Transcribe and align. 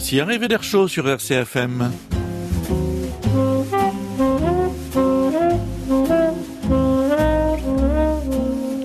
Voici 0.00 0.18
Arrivé 0.18 0.48
d'air 0.48 0.62
chaud 0.62 0.88
sur 0.88 1.06
RCFM. 1.06 1.92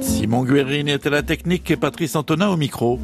Simon 0.01 0.43
Guérin 0.43 0.88
est 0.88 1.07
à 1.07 1.09
la 1.09 1.23
technique 1.23 1.71
et 1.71 1.78
Patrice 1.78 2.17
Antonin 2.17 2.49
au 2.49 2.57
micro. 2.57 2.99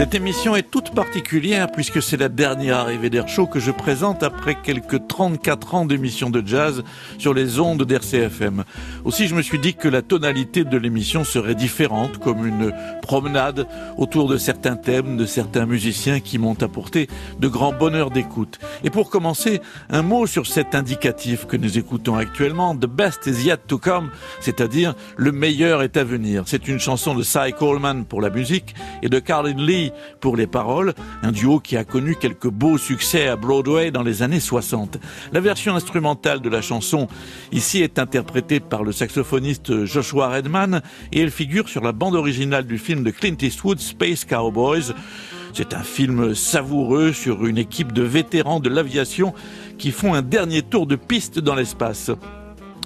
Cette 0.00 0.14
émission 0.14 0.56
est 0.56 0.70
toute 0.70 0.94
particulière 0.94 1.70
puisque 1.70 2.00
c'est 2.00 2.16
la 2.16 2.30
dernière 2.30 2.78
arrivée 2.78 3.10
d'Air 3.10 3.28
Show 3.28 3.46
que 3.46 3.60
je 3.60 3.70
présente 3.70 4.22
après 4.22 4.54
quelques 4.54 5.06
34 5.06 5.74
ans 5.74 5.84
d'émission 5.84 6.30
de 6.30 6.42
jazz 6.42 6.82
sur 7.18 7.34
les 7.34 7.60
ondes 7.60 7.82
d'RCFM. 7.82 8.64
Aussi, 9.04 9.28
je 9.28 9.34
me 9.34 9.42
suis 9.42 9.58
dit 9.58 9.74
que 9.74 9.88
la 9.88 10.00
tonalité 10.00 10.64
de 10.64 10.78
l'émission 10.78 11.22
serait 11.22 11.54
différente, 11.54 12.16
comme 12.16 12.46
une 12.46 12.72
promenade 13.02 13.66
autour 13.98 14.26
de 14.26 14.38
certains 14.38 14.76
thèmes, 14.76 15.18
de 15.18 15.26
certains 15.26 15.66
musiciens 15.66 16.20
qui 16.20 16.38
m'ont 16.38 16.56
apporté 16.62 17.06
de 17.38 17.48
grands 17.48 17.74
bonheurs 17.74 18.10
d'écoute. 18.10 18.58
Et 18.82 18.88
pour 18.88 19.10
commencer, 19.10 19.60
un 19.90 20.00
mot 20.00 20.26
sur 20.26 20.46
cet 20.46 20.74
indicatif 20.74 21.44
que 21.44 21.58
nous 21.58 21.76
écoutons 21.76 22.16
actuellement, 22.16 22.74
The 22.74 22.86
Best 22.86 23.26
is 23.26 23.44
Yet 23.44 23.66
to 23.66 23.76
Come, 23.76 24.08
c'est-à-dire 24.40 24.94
le 25.18 25.30
meilleur 25.30 25.82
est 25.82 25.98
à 25.98 26.04
venir. 26.04 26.44
C'est 26.46 26.68
une 26.68 26.80
chanson 26.80 27.14
de 27.14 27.22
Cy 27.22 27.52
Coleman 27.58 28.06
pour 28.06 28.22
la 28.22 28.30
musique 28.30 28.74
et 29.02 29.10
de 29.10 29.18
Carlin 29.18 29.62
Lee 29.62 29.89
pour 30.20 30.36
les 30.36 30.46
paroles, 30.46 30.94
un 31.22 31.32
duo 31.32 31.60
qui 31.60 31.76
a 31.76 31.84
connu 31.84 32.16
quelques 32.16 32.48
beaux 32.48 32.78
succès 32.78 33.28
à 33.28 33.36
Broadway 33.36 33.90
dans 33.90 34.02
les 34.02 34.22
années 34.22 34.40
60. 34.40 34.98
La 35.32 35.40
version 35.40 35.74
instrumentale 35.74 36.40
de 36.40 36.48
la 36.48 36.62
chanson 36.62 37.08
ici 37.52 37.82
est 37.82 37.98
interprétée 37.98 38.60
par 38.60 38.82
le 38.82 38.92
saxophoniste 38.92 39.84
Joshua 39.84 40.28
Redman 40.28 40.82
et 41.12 41.20
elle 41.20 41.30
figure 41.30 41.68
sur 41.68 41.82
la 41.82 41.92
bande 41.92 42.14
originale 42.14 42.66
du 42.66 42.78
film 42.78 43.04
de 43.04 43.10
Clint 43.10 43.36
Eastwood 43.40 43.78
Space 43.78 44.24
Cowboys. 44.24 44.94
C'est 45.52 45.74
un 45.74 45.82
film 45.82 46.34
savoureux 46.34 47.12
sur 47.12 47.44
une 47.46 47.58
équipe 47.58 47.92
de 47.92 48.02
vétérans 48.02 48.60
de 48.60 48.68
l'aviation 48.68 49.34
qui 49.78 49.90
font 49.90 50.14
un 50.14 50.22
dernier 50.22 50.62
tour 50.62 50.86
de 50.86 50.96
piste 50.96 51.38
dans 51.38 51.54
l'espace. 51.54 52.10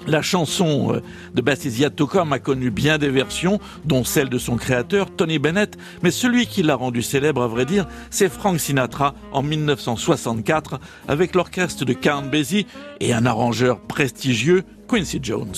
La 0.07 0.21
chanson 0.21 0.93
euh, 0.93 1.01
de 1.33 1.41
Bastisia 1.41 1.89
Tocom 1.89 2.31
a 2.31 2.37
connu 2.37 2.69
bien 2.69 2.99
des 2.99 3.09
versions, 3.09 3.59
dont 3.85 4.03
celle 4.03 4.29
de 4.29 4.37
son 4.37 4.55
créateur, 4.55 5.09
Tony 5.09 5.39
Bennett, 5.39 5.77
mais 6.03 6.11
celui 6.11 6.45
qui 6.45 6.61
l'a 6.61 6.75
rendu 6.75 7.01
célèbre, 7.01 7.41
à 7.41 7.47
vrai 7.47 7.65
dire, 7.65 7.87
c'est 8.11 8.29
Frank 8.29 8.59
Sinatra 8.59 9.15
en 9.31 9.41
1964, 9.41 10.79
avec 11.07 11.33
l'orchestre 11.33 11.85
de 11.85 11.93
Count 11.93 12.29
Basie 12.31 12.67
et 12.99 13.13
un 13.13 13.25
arrangeur 13.25 13.79
prestigieux, 13.79 14.63
Quincy 14.87 15.19
Jones. 15.23 15.53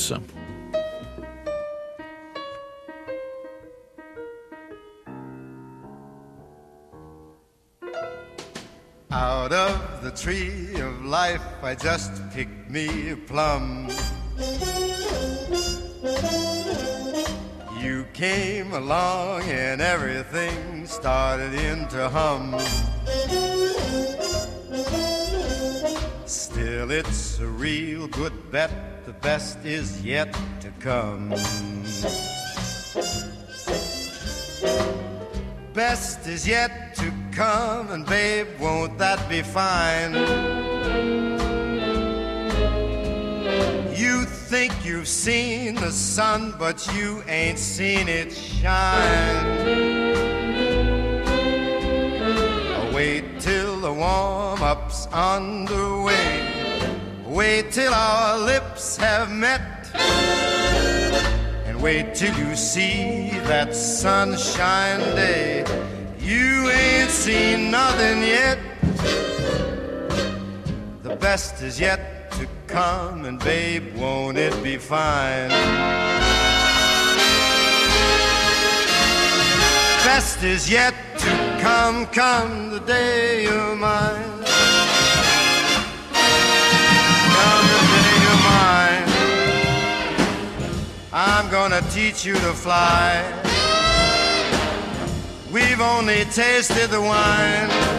Out 9.11 9.51
of 9.51 10.03
the 10.03 10.11
tree 10.11 10.79
of 10.81 11.03
life, 11.05 11.41
I 11.63 11.75
just 11.75 12.11
picked 12.33 12.69
me 12.69 13.11
a 13.11 13.15
plum. 13.15 13.89
You 17.79 18.05
came 18.13 18.73
along 18.73 19.41
and 19.43 19.81
everything 19.81 20.85
started 20.85 21.53
into 21.55 22.07
hum. 22.09 22.55
Still, 26.27 26.91
it's 26.91 27.39
a 27.39 27.47
real 27.47 28.07
good 28.07 28.51
bet, 28.51 29.05
the 29.07 29.13
best 29.13 29.57
is 29.65 30.03
yet 30.05 30.31
to 30.59 30.69
come. 30.79 31.29
Best 35.73 36.27
is 36.27 36.47
yet 36.47 36.95
to 36.95 37.11
come, 37.31 37.89
and 37.91 38.05
babe, 38.05 38.47
won't 38.59 38.97
that 38.99 39.27
be 39.29 39.41
fine? 39.41 40.76
Think 44.47 44.85
you've 44.85 45.09
seen 45.09 45.75
the 45.75 45.91
sun, 45.91 46.55
but 46.57 46.87
you 46.95 47.21
ain't 47.27 47.59
seen 47.59 48.07
it 48.07 48.31
shine. 48.31 49.45
Oh, 52.77 52.91
wait 52.93 53.41
till 53.41 53.77
the 53.81 53.91
warm 53.91 54.63
up's 54.63 55.07
underway. 55.07 56.49
Wait 57.25 57.73
till 57.73 57.93
our 57.93 58.39
lips 58.39 58.95
have 58.95 59.29
met. 59.29 59.93
And 61.65 61.81
wait 61.81 62.15
till 62.15 62.33
you 62.37 62.55
see 62.55 63.31
that 63.51 63.75
sunshine 63.75 65.01
day. 65.17 65.65
You 66.19 66.69
ain't 66.69 67.09
seen 67.09 67.69
nothing 67.69 68.21
yet. 68.21 68.59
The 71.03 71.17
best 71.17 71.61
is 71.61 71.81
yet 71.81 72.16
come, 72.67 73.25
and 73.25 73.39
babe, 73.39 73.95
won't 73.95 74.37
it 74.37 74.61
be 74.63 74.77
fine? 74.77 75.49
Best 80.03 80.43
is 80.43 80.69
yet 80.69 80.93
to 81.17 81.59
come, 81.61 82.05
come 82.07 82.69
the 82.69 82.79
day 82.81 83.43
you're 83.43 83.75
mine. 83.75 84.43
Come 87.35 87.65
the 87.73 87.81
day 87.95 88.13
you're 88.23 88.43
mine. 88.53 89.09
I'm 91.13 91.49
gonna 91.49 91.81
teach 91.91 92.25
you 92.25 92.33
to 92.33 92.53
fly. 92.53 93.23
We've 95.51 95.81
only 95.81 96.25
tasted 96.25 96.89
the 96.89 97.01
wine 97.01 97.96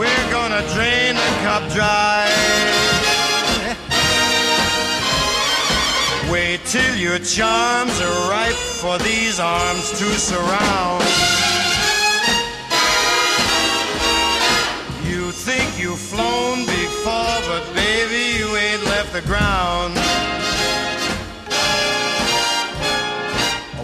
we're 0.00 0.30
gonna 0.30 0.62
drain 0.72 1.14
the 1.14 1.30
cup 1.44 1.62
dry. 1.76 2.24
Wait 6.32 6.60
till 6.64 6.94
your 6.96 7.18
charms 7.18 8.00
are 8.00 8.30
ripe 8.30 8.62
for 8.80 8.96
these 9.10 9.38
arms 9.38 9.90
to 9.98 10.06
surround. 10.30 11.04
You 15.10 15.32
think 15.32 15.68
you've 15.78 16.04
flown 16.12 16.64
before, 16.64 17.36
but 17.50 17.62
baby, 17.74 18.22
you 18.38 18.48
ain't 18.56 18.84
left 18.84 19.12
the 19.12 19.24
ground. 19.32 19.92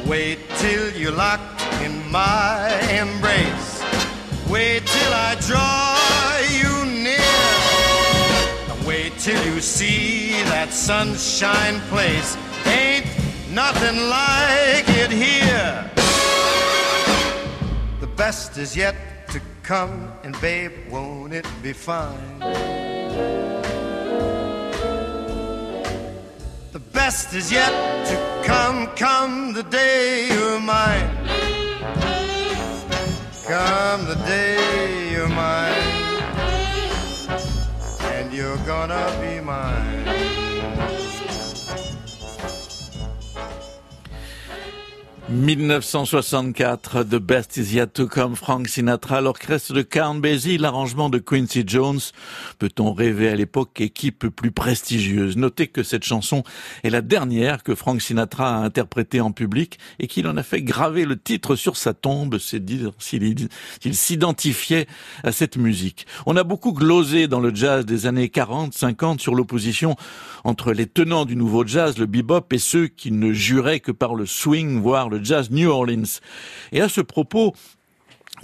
Wait 0.06 0.38
till 0.62 0.86
you're 0.92 1.18
locked 1.26 1.60
in 1.84 1.92
my 2.10 2.70
embrace. 3.02 3.82
Wait 4.48 4.86
till 4.86 5.12
I 5.12 5.36
draw 5.48 5.85
see 9.76 10.30
that 10.44 10.72
sunshine 10.72 11.78
place. 11.92 12.34
Ain't 12.64 13.04
nothing 13.50 14.08
like 14.08 14.88
it 15.02 15.10
here. 15.10 15.90
The 18.00 18.06
best 18.06 18.56
is 18.56 18.74
yet 18.74 18.96
to 19.28 19.40
come, 19.62 20.10
and 20.24 20.34
babe, 20.40 20.72
won't 20.90 21.34
it 21.34 21.46
be 21.62 21.74
fine? 21.74 22.38
The 26.72 26.82
best 26.94 27.34
is 27.34 27.52
yet 27.52 27.74
to 28.10 28.16
come, 28.48 28.86
come 28.96 29.52
the 29.52 29.64
day 29.64 30.28
you're 30.32 30.58
mine. 30.58 31.10
Come 33.46 34.06
the 34.06 34.18
day 34.24 35.12
you're 35.12 35.28
mine, 35.28 35.85
you're 38.36 38.58
gonna 38.58 39.18
be 39.22 39.40
mine. 39.40 40.25
1964, 45.28 47.02
The 47.02 47.16
Best 47.16 47.56
Is 47.56 47.74
Yet 47.74 47.88
to 47.88 48.06
Come, 48.06 48.36
Frank 48.36 48.68
Sinatra, 48.68 49.20
l'orchestre 49.20 49.72
de 49.72 49.82
Count 49.82 50.14
Basie, 50.20 50.56
l'arrangement 50.56 51.10
de 51.10 51.18
Quincy 51.18 51.64
Jones. 51.66 51.98
Peut-on 52.60 52.92
rêver 52.92 53.28
à 53.28 53.34
l'époque 53.34 53.80
équipe 53.80 54.28
plus 54.28 54.52
prestigieuse? 54.52 55.36
Notez 55.36 55.66
que 55.66 55.82
cette 55.82 56.04
chanson 56.04 56.44
est 56.84 56.90
la 56.90 57.00
dernière 57.00 57.64
que 57.64 57.74
Frank 57.74 58.00
Sinatra 58.00 58.56
a 58.56 58.60
interprétée 58.60 59.20
en 59.20 59.32
public 59.32 59.80
et 59.98 60.06
qu'il 60.06 60.28
en 60.28 60.36
a 60.36 60.44
fait 60.44 60.62
graver 60.62 61.04
le 61.04 61.18
titre 61.18 61.56
sur 61.56 61.76
sa 61.76 61.92
tombe, 61.92 62.38
c'est 62.38 62.64
dire 62.64 62.92
s'il 63.00 63.48
s'identifiait 63.94 64.86
à 65.24 65.32
cette 65.32 65.56
musique. 65.56 66.06
On 66.26 66.36
a 66.36 66.44
beaucoup 66.44 66.72
glosé 66.72 67.26
dans 67.26 67.40
le 67.40 67.52
jazz 67.52 67.84
des 67.84 68.06
années 68.06 68.28
40, 68.28 68.74
50 68.74 69.20
sur 69.20 69.34
l'opposition 69.34 69.96
entre 70.44 70.72
les 70.72 70.86
tenants 70.86 71.24
du 71.24 71.34
nouveau 71.34 71.66
jazz, 71.66 71.98
le 71.98 72.06
bebop, 72.06 72.52
et 72.52 72.58
ceux 72.58 72.86
qui 72.86 73.10
ne 73.10 73.32
juraient 73.32 73.80
que 73.80 73.90
par 73.90 74.14
le 74.14 74.24
swing, 74.24 74.80
voire 74.80 75.08
le 75.08 75.15
jazz 75.22 75.50
New 75.50 75.70
Orleans. 75.70 76.20
Et 76.72 76.80
à 76.80 76.88
ce 76.88 77.00
propos, 77.00 77.54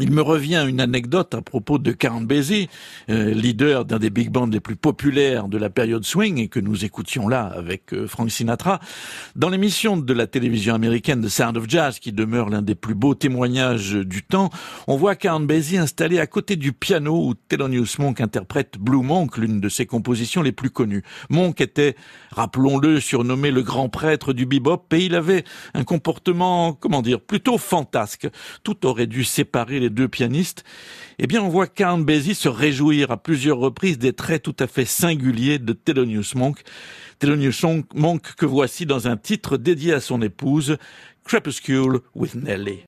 Il 0.03 0.11
me 0.11 0.21
revient 0.21 0.65
une 0.69 0.81
anecdote 0.81 1.33
à 1.33 1.43
propos 1.43 1.79
de 1.79 1.93
Count 1.93 2.23
Basie, 2.23 2.69
euh, 3.09 3.33
leader 3.33 3.85
d'un 3.85 4.01
des 4.01 4.11
big 4.11 4.31
bands 4.31 4.49
les 4.49 4.59
plus 4.59 4.75
populaires 4.75 5.47
de 5.47 5.57
la 5.57 5.71
période 5.71 6.05
swing 6.05 6.39
et 6.39 6.49
que 6.49 6.59
nous 6.59 6.85
écoutions 6.85 7.29
là 7.29 7.45
avec 7.45 7.95
euh, 7.95 8.09
Frank 8.09 8.29
Sinatra. 8.29 8.81
Dans 9.37 9.49
l'émission 9.49 9.97
de 9.97 10.13
la 10.13 10.27
télévision 10.27 10.75
américaine 10.75 11.25
The 11.25 11.29
Sound 11.29 11.57
of 11.57 11.67
Jazz, 11.69 12.01
qui 12.01 12.11
demeure 12.11 12.51
l'un 12.51 12.63
des 12.63 12.75
plus 12.75 12.97
beaux 12.97 13.15
témoignages 13.15 13.93
du 13.93 14.25
temps, 14.25 14.51
on 14.89 14.97
voit 14.97 15.15
Count 15.15 15.39
Basie 15.39 15.79
installé 15.79 16.19
à 16.19 16.27
côté 16.27 16.57
du 16.57 16.73
piano 16.73 17.29
où 17.29 17.35
Thelonious 17.35 18.01
Monk 18.01 18.21
interprète 18.21 18.79
Blue 18.81 19.05
Monk, 19.05 19.39
l'une 19.39 19.61
de 19.61 19.69
ses 19.69 19.87
compositions 19.87 20.43
les 20.43 20.51
plus 20.51 20.71
connues. 20.71 21.05
Monk 21.31 21.61
était, 21.61 21.95
rappelons-le, 22.33 22.99
surnommé 22.99 23.53
le 23.53 23.63
grand 23.63 23.89
prêtre 23.89 24.33
du 24.33 24.47
bebop 24.47 24.93
et 24.95 25.05
il 25.05 25.15
avait 25.15 25.45
un 25.75 25.85
comportement, 25.85 26.73
comment 26.73 27.03
dire, 27.03 27.21
plutôt 27.21 27.57
fantasque. 27.57 28.29
Tout 28.65 28.85
aurait 28.85 29.07
dû 29.07 29.23
séparer 29.23 29.79
les 29.79 29.92
deux 29.93 30.09
pianistes, 30.09 30.65
eh 31.19 31.27
bien 31.27 31.43
on 31.43 31.49
voit 31.49 31.67
Count 31.67 31.99
Basie 31.99 32.35
se 32.35 32.49
réjouir 32.49 33.11
à 33.11 33.17
plusieurs 33.17 33.59
reprises 33.59 33.99
des 33.99 34.13
traits 34.13 34.43
tout 34.43 34.57
à 34.59 34.67
fait 34.67 34.85
singuliers 34.85 35.59
de 35.59 35.73
Thelonious 35.73 36.35
Monk. 36.35 36.63
Thelonious 37.19 37.85
Monk 37.95 38.35
que 38.37 38.47
voici 38.47 38.87
dans 38.87 39.07
un 39.07 39.17
titre 39.17 39.57
dédié 39.57 39.93
à 39.93 40.01
son 40.01 40.23
épouse, 40.23 40.77
Crepuscule 41.25 42.01
with 42.15 42.35
Nelly. 42.35 42.83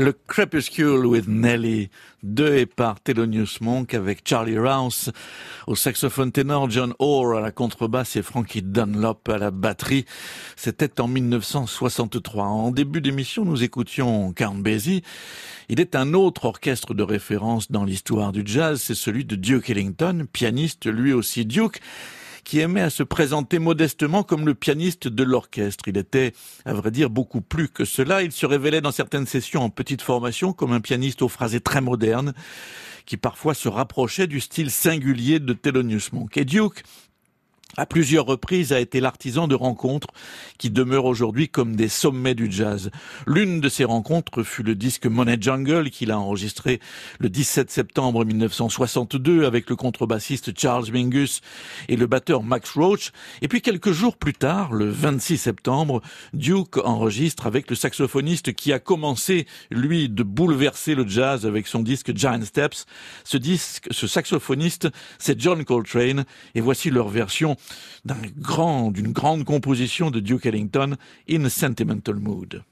Le 0.00 0.14
Crepuscule 0.14 1.04
with 1.04 1.28
Nelly, 1.28 1.90
de 2.22 2.54
et 2.54 2.64
par 2.64 3.02
Thelonious 3.02 3.58
Monk 3.60 3.92
avec 3.92 4.26
Charlie 4.26 4.58
Rouse 4.58 5.12
au 5.66 5.76
saxophone 5.76 6.32
ténor, 6.32 6.70
John 6.70 6.94
Orr 6.98 7.36
à 7.36 7.42
la 7.42 7.50
contrebasse 7.50 8.16
et 8.16 8.22
Frankie 8.22 8.62
Dunlop 8.62 9.28
à 9.28 9.36
la 9.36 9.50
batterie. 9.50 10.06
C'était 10.56 11.02
en 11.02 11.06
1963. 11.06 12.46
En 12.46 12.70
début 12.70 13.02
d'émission, 13.02 13.44
nous 13.44 13.62
écoutions 13.62 14.32
Count 14.32 14.54
Basie. 14.54 15.02
Il 15.68 15.80
est 15.80 15.94
un 15.94 16.14
autre 16.14 16.46
orchestre 16.46 16.94
de 16.94 17.02
référence 17.02 17.70
dans 17.70 17.84
l'histoire 17.84 18.32
du 18.32 18.40
jazz, 18.42 18.80
c'est 18.80 18.94
celui 18.94 19.26
de 19.26 19.36
Duke 19.36 19.68
Ellington, 19.68 20.26
pianiste 20.32 20.86
lui 20.86 21.12
aussi 21.12 21.44
Duke 21.44 21.82
qui 22.44 22.60
aimait 22.60 22.80
à 22.80 22.90
se 22.90 23.02
présenter 23.02 23.58
modestement 23.58 24.22
comme 24.22 24.46
le 24.46 24.54
pianiste 24.54 25.08
de 25.08 25.22
l'orchestre. 25.22 25.84
Il 25.88 25.98
était, 25.98 26.32
à 26.64 26.74
vrai 26.74 26.90
dire, 26.90 27.10
beaucoup 27.10 27.40
plus 27.40 27.68
que 27.68 27.84
cela. 27.84 28.22
Il 28.22 28.32
se 28.32 28.46
révélait 28.46 28.80
dans 28.80 28.92
certaines 28.92 29.26
sessions 29.26 29.62
en 29.62 29.70
petite 29.70 30.02
formation 30.02 30.52
comme 30.52 30.72
un 30.72 30.80
pianiste 30.80 31.22
aux 31.22 31.28
phrasés 31.28 31.60
très 31.60 31.80
modernes, 31.80 32.34
qui 33.06 33.16
parfois 33.16 33.54
se 33.54 33.68
rapprochait 33.68 34.26
du 34.26 34.40
style 34.40 34.70
singulier 34.70 35.38
de 35.38 35.52
Thelonious 35.52 36.10
Monk. 36.12 36.36
Et 36.36 36.44
Duke 36.44 36.82
à 37.76 37.86
plusieurs 37.86 38.26
reprises 38.26 38.72
a 38.72 38.80
été 38.80 39.00
l'artisan 39.00 39.46
de 39.46 39.54
rencontres 39.54 40.08
qui 40.58 40.70
demeurent 40.70 41.04
aujourd'hui 41.04 41.48
comme 41.48 41.76
des 41.76 41.88
sommets 41.88 42.34
du 42.34 42.50
jazz. 42.50 42.90
L'une 43.26 43.60
de 43.60 43.68
ces 43.68 43.84
rencontres 43.84 44.42
fut 44.42 44.62
le 44.62 44.74
disque 44.74 45.06
Monet 45.06 45.38
Jungle 45.40 45.90
qu'il 45.90 46.10
a 46.10 46.18
enregistré 46.18 46.80
le 47.18 47.28
17 47.28 47.70
septembre 47.70 48.24
1962 48.24 49.44
avec 49.44 49.70
le 49.70 49.76
contrebassiste 49.76 50.58
Charles 50.58 50.90
Mingus 50.92 51.40
et 51.88 51.96
le 51.96 52.06
batteur 52.06 52.42
Max 52.42 52.70
Roach. 52.72 53.12
Et 53.40 53.48
puis 53.48 53.62
quelques 53.62 53.92
jours 53.92 54.16
plus 54.16 54.34
tard, 54.34 54.72
le 54.72 54.88
26 54.90 55.38
septembre, 55.38 56.02
Duke 56.32 56.78
enregistre 56.78 57.46
avec 57.46 57.70
le 57.70 57.76
saxophoniste 57.76 58.52
qui 58.52 58.72
a 58.72 58.78
commencé, 58.78 59.46
lui, 59.70 60.08
de 60.08 60.22
bouleverser 60.22 60.94
le 60.94 61.06
jazz 61.06 61.46
avec 61.46 61.66
son 61.66 61.80
disque 61.80 62.16
Giant 62.16 62.42
Steps. 62.42 62.86
Ce 63.24 63.36
disque, 63.36 63.86
ce 63.90 64.06
saxophoniste, 64.06 64.88
c'est 65.18 65.40
John 65.40 65.64
Coltrane 65.64 66.24
et 66.54 66.60
voici 66.60 66.90
leur 66.90 67.08
version 67.08 67.56
d'un 68.04 68.20
grand, 68.38 68.90
d'une 68.90 69.12
grande 69.12 69.44
composition 69.44 70.10
de 70.10 70.20
Duke 70.20 70.46
Ellington, 70.46 70.96
In 71.28 71.48
Sentimental 71.48 72.16
Mood. 72.16 72.62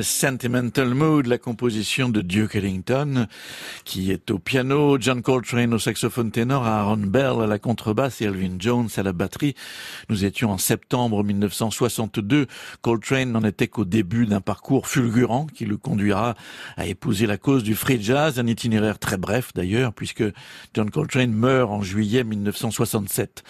Sentimental 0.00 0.94
Mood, 0.94 1.26
la 1.26 1.36
composition 1.36 2.08
de 2.08 2.22
Duke 2.22 2.54
Ellington, 2.54 3.26
qui 3.84 4.10
est 4.10 4.30
au 4.30 4.38
piano, 4.38 4.96
John 4.98 5.20
Coltrane 5.20 5.74
au 5.74 5.78
saxophone 5.78 6.30
ténor, 6.30 6.64
Aaron 6.66 6.96
Bell 6.96 7.42
à 7.42 7.46
la 7.46 7.58
contrebasse 7.58 8.22
et 8.22 8.24
Elvin 8.24 8.56
Jones 8.58 8.88
à 8.96 9.02
la 9.02 9.12
batterie. 9.12 9.54
Nous 10.08 10.24
étions 10.24 10.50
en 10.50 10.58
septembre 10.58 11.24
1962. 11.24 12.46
Coltrane 12.80 13.32
n'en 13.32 13.42
était 13.42 13.68
qu'au 13.68 13.84
début 13.84 14.24
d'un 14.24 14.40
parcours 14.40 14.86
fulgurant 14.86 15.46
qui 15.46 15.66
le 15.66 15.76
conduira 15.76 16.36
à 16.76 16.86
épouser 16.86 17.26
la 17.26 17.36
cause 17.36 17.64
du 17.64 17.74
free 17.74 18.00
jazz, 18.00 18.38
un 18.38 18.46
itinéraire 18.46 18.98
très 19.00 19.16
bref 19.16 19.50
d'ailleurs, 19.54 19.92
puisque 19.92 20.24
John 20.74 20.90
Coltrane 20.90 21.32
meurt 21.32 21.70
en 21.70 21.82
juillet 21.82 22.22
1967. 22.22 23.42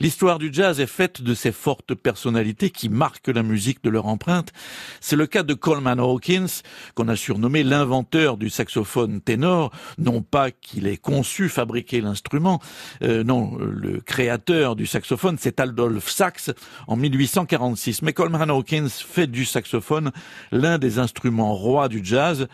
L'histoire 0.00 0.38
du 0.38 0.50
jazz 0.52 0.78
est 0.80 0.86
faite 0.86 1.22
de 1.22 1.34
ces 1.34 1.52
fortes 1.52 1.94
personnalités 1.94 2.70
qui 2.70 2.90
marquent 2.90 3.28
la 3.28 3.42
musique 3.42 3.82
de 3.82 3.88
leur 3.88 4.06
empreinte. 4.06 4.52
C'est 5.00 5.16
le 5.16 5.26
cas 5.26 5.42
de 5.42 5.54
Coleman 5.54 5.87
Hawkins, 5.98 6.62
qu'on 6.94 7.08
a 7.08 7.16
surnommé 7.16 7.62
l'inventeur 7.62 8.36
du 8.36 8.50
saxophone 8.50 9.20
ténor, 9.20 9.70
non 9.98 10.22
pas 10.22 10.50
qu'il 10.50 10.86
ait 10.86 10.96
conçu, 10.96 11.48
fabriqué 11.48 12.00
l'instrument, 12.00 12.60
euh, 13.02 13.24
non, 13.24 13.56
le 13.58 14.00
créateur 14.00 14.76
du 14.76 14.86
saxophone, 14.86 15.36
c'est 15.38 15.60
Adolphe 15.60 16.10
Sax 16.10 16.50
en 16.86 16.96
1846. 16.96 18.02
Mais 18.02 18.12
Coleman 18.12 18.50
Hawkins 18.50 18.88
fait 18.88 19.26
du 19.26 19.44
saxophone 19.44 20.12
l'un 20.52 20.78
des 20.78 20.98
instruments 20.98 21.54
rois 21.54 21.88
du 21.88 22.00
jazz, 22.04 22.48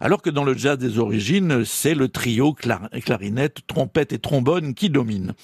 alors 0.00 0.22
que 0.22 0.30
dans 0.30 0.44
le 0.44 0.56
jazz 0.56 0.78
des 0.78 0.98
origines, 0.98 1.64
c'est 1.64 1.94
le 1.94 2.08
trio 2.08 2.54
clarinette, 2.54 3.66
trompette 3.66 4.12
et 4.12 4.18
trombone 4.18 4.74
qui 4.74 4.88
domine. 4.88 5.34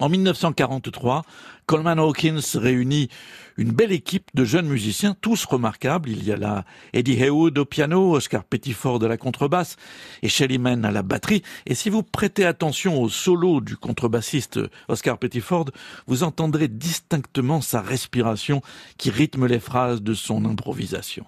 En 0.00 0.08
1943, 0.08 1.22
Coleman 1.66 1.98
Hawkins 1.98 2.40
réunit 2.54 3.08
une 3.56 3.70
belle 3.70 3.92
équipe 3.92 4.30
de 4.34 4.44
jeunes 4.44 4.66
musiciens, 4.66 5.16
tous 5.20 5.44
remarquables. 5.44 6.10
Il 6.10 6.24
y 6.24 6.32
a 6.32 6.36
là 6.36 6.64
Eddie 6.92 7.20
Heywood 7.22 7.56
au 7.58 7.64
piano, 7.64 8.12
Oscar 8.12 8.44
Pettiford 8.44 9.02
à 9.04 9.08
la 9.08 9.16
contrebasse 9.16 9.76
et 10.22 10.28
Shelly 10.28 10.58
Mann 10.58 10.84
à 10.84 10.90
la 10.90 11.02
batterie. 11.02 11.42
Et 11.66 11.74
si 11.74 11.90
vous 11.90 12.02
prêtez 12.02 12.44
attention 12.44 13.00
au 13.00 13.08
solo 13.08 13.60
du 13.60 13.76
contrebassiste 13.76 14.60
Oscar 14.88 15.18
Pettiford, 15.18 15.66
vous 16.06 16.22
entendrez 16.22 16.68
distinctement 16.68 17.60
sa 17.60 17.80
respiration 17.80 18.60
qui 18.98 19.10
rythme 19.10 19.46
les 19.46 19.60
phrases 19.60 20.02
de 20.02 20.14
son 20.14 20.44
improvisation. 20.44 21.24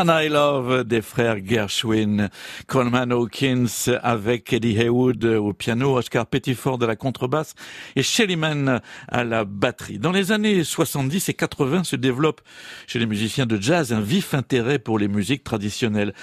The 0.00 0.06
Man 0.06 0.24
I 0.24 0.28
Love 0.28 0.84
des 0.84 1.02
frères 1.02 1.36
Gershwin, 1.44 2.30
Coleman 2.66 3.12
Hawkins 3.12 3.90
avec 4.02 4.50
Eddie 4.52 4.78
Haywood 4.78 5.24
au 5.24 5.52
piano, 5.52 5.98
Oscar 5.98 6.26
Pettiford 6.26 6.82
à 6.82 6.86
la 6.86 6.96
contrebasse 6.96 7.54
et 7.96 8.02
Shelly 8.02 8.36
Mann 8.36 8.80
à 9.08 9.24
la 9.24 9.44
batterie. 9.44 9.98
Dans 9.98 10.12
les 10.12 10.32
années 10.32 10.64
70 10.64 11.28
et 11.28 11.34
80 11.34 11.84
se 11.84 11.96
développe 11.96 12.40
chez 12.86 12.98
les 12.98 13.04
musiciens 13.04 13.44
de 13.44 13.60
jazz 13.60 13.92
un 13.92 14.00
vif 14.00 14.32
intérêt 14.32 14.78
pour 14.78 14.98
les 14.98 15.08
musiques 15.08 15.44
traditionnelles. 15.44 16.14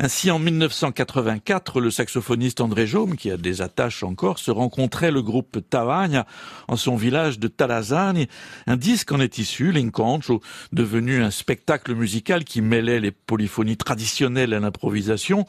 Ainsi, 0.00 0.30
en 0.30 0.38
1984, 0.38 1.80
le 1.80 1.90
saxophoniste 1.90 2.62
André 2.62 2.86
Jaume, 2.86 3.16
qui 3.16 3.30
a 3.30 3.36
des 3.36 3.60
attaches 3.60 4.04
encore, 4.04 4.38
se 4.38 4.50
rencontrait 4.50 5.10
le 5.10 5.20
groupe 5.20 5.58
Tavagna 5.68 6.26
en 6.66 6.76
son 6.76 6.96
village 6.96 7.38
de 7.38 7.48
Talazagne. 7.48 8.26
Un 8.66 8.76
disque 8.76 9.12
en 9.12 9.20
est 9.20 9.36
issu, 9.36 9.72
L'Incontro, 9.72 10.40
devenu 10.72 11.22
un 11.22 11.30
spectacle 11.30 11.94
musical 11.94 12.44
qui 12.44 12.62
mêle 12.62 12.86
les 12.86 13.17
polyphonies 13.26 13.76
traditionnelles 13.76 14.54
à 14.54 14.60
l'improvisation. 14.60 15.46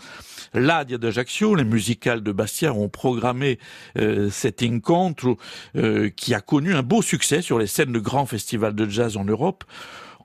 L'Adia 0.54 0.98
d'Ajaccio, 0.98 1.56
les 1.56 1.64
musicales 1.64 2.22
de 2.22 2.32
Bastia 2.32 2.74
ont 2.74 2.90
programmé 2.90 3.60
euh, 3.98 4.30
cet 4.30 4.64
incontro 4.64 5.38
euh, 5.76 6.10
qui 6.10 6.34
a 6.34 6.42
connu 6.42 6.74
un 6.74 6.84
beau 6.84 7.02
succès 7.02 7.42
sur 7.42 7.60
les 7.60 7.68
scènes 7.68 7.94
de 7.94 8.00
grands 8.00 8.26
festivals 8.26 8.76
de 8.76 8.88
jazz 8.90 9.18
en 9.18 9.26
Europe, 9.26 9.64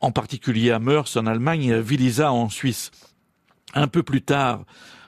en 0.00 0.10
particulier 0.10 0.70
à 0.70 0.78
Meurs 0.78 1.08
en 1.16 1.26
Allemagne 1.26 1.64
et 1.64 1.74
à 1.74 1.80
Vilisa 1.80 2.32
en 2.32 2.48
Suisse. 2.48 2.90
Un 3.74 3.88
peu 3.88 4.02
plus 4.02 4.22
tard, 4.22 4.64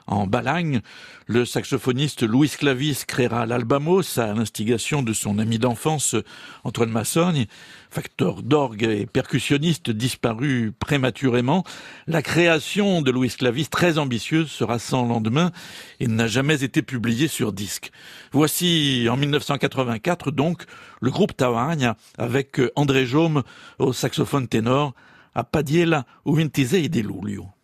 en 0.07 0.25
Balagne. 0.25 0.81
Le 1.27 1.45
saxophoniste 1.45 2.23
Louis 2.23 2.49
Clavis 2.49 3.03
créera 3.05 3.45
l'Albamos 3.45 4.17
à 4.17 4.33
l'instigation 4.33 5.03
de 5.03 5.13
son 5.13 5.37
ami 5.39 5.59
d'enfance 5.59 6.15
Antoine 6.63 6.89
Massogne, 6.89 7.45
facteur 7.89 8.41
d'orgue 8.41 8.83
et 8.83 9.05
percussionniste 9.05 9.91
disparu 9.91 10.71
prématurément. 10.79 11.63
La 12.07 12.21
création 12.21 13.01
de 13.01 13.11
Louis 13.11 13.29
Clavis, 13.29 13.67
très 13.67 13.97
ambitieuse, 13.97 14.49
sera 14.49 14.79
sans 14.79 15.05
lendemain 15.05 15.51
et 15.99 16.07
n'a 16.07 16.27
jamais 16.27 16.63
été 16.63 16.81
publiée 16.81 17.27
sur 17.27 17.51
disque. 17.51 17.91
Voici 18.31 19.07
en 19.11 19.17
1984 19.17 20.31
donc 20.31 20.63
le 21.01 21.11
groupe 21.11 21.35
Tawagna 21.35 21.97
avec 22.17 22.61
André 22.75 23.05
Jaume 23.05 23.43
au 23.79 23.93
saxophone 23.93 24.47
ténor 24.47 24.93
à 25.35 25.43
Padiela 25.43 26.05
ou 26.25 26.37
Intise 26.37 26.71
de 26.71 26.99
Lulio. 27.01 27.56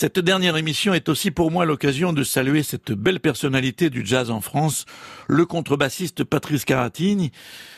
Cette 0.00 0.20
dernière 0.20 0.56
émission 0.56 0.94
est 0.94 1.08
aussi 1.08 1.32
pour 1.32 1.50
moi 1.50 1.64
l'occasion 1.64 2.12
de 2.12 2.22
saluer 2.22 2.62
cette 2.62 2.92
belle 2.92 3.18
personnalité 3.18 3.90
du 3.90 4.06
jazz 4.06 4.30
en 4.30 4.40
France, 4.40 4.84
le 5.26 5.44
contrebassiste 5.44 6.22
Patrice 6.22 6.64
Caratini. 6.64 7.32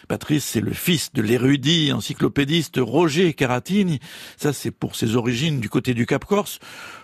Patrice, 0.06 0.44
c'est 0.44 0.60
le 0.60 0.74
fils 0.74 1.14
de 1.14 1.22
l'érudit 1.22 1.94
encyclopédiste 1.94 2.76
Roger 2.78 3.32
Caratini. 3.32 4.00
Ça, 4.36 4.52
c'est 4.52 4.70
pour 4.70 4.96
ses 4.96 5.16
origines 5.16 5.60
du 5.60 5.70
côté 5.70 5.94
du 5.94 6.04
Cap 6.04 6.26
Corse. 6.26 6.58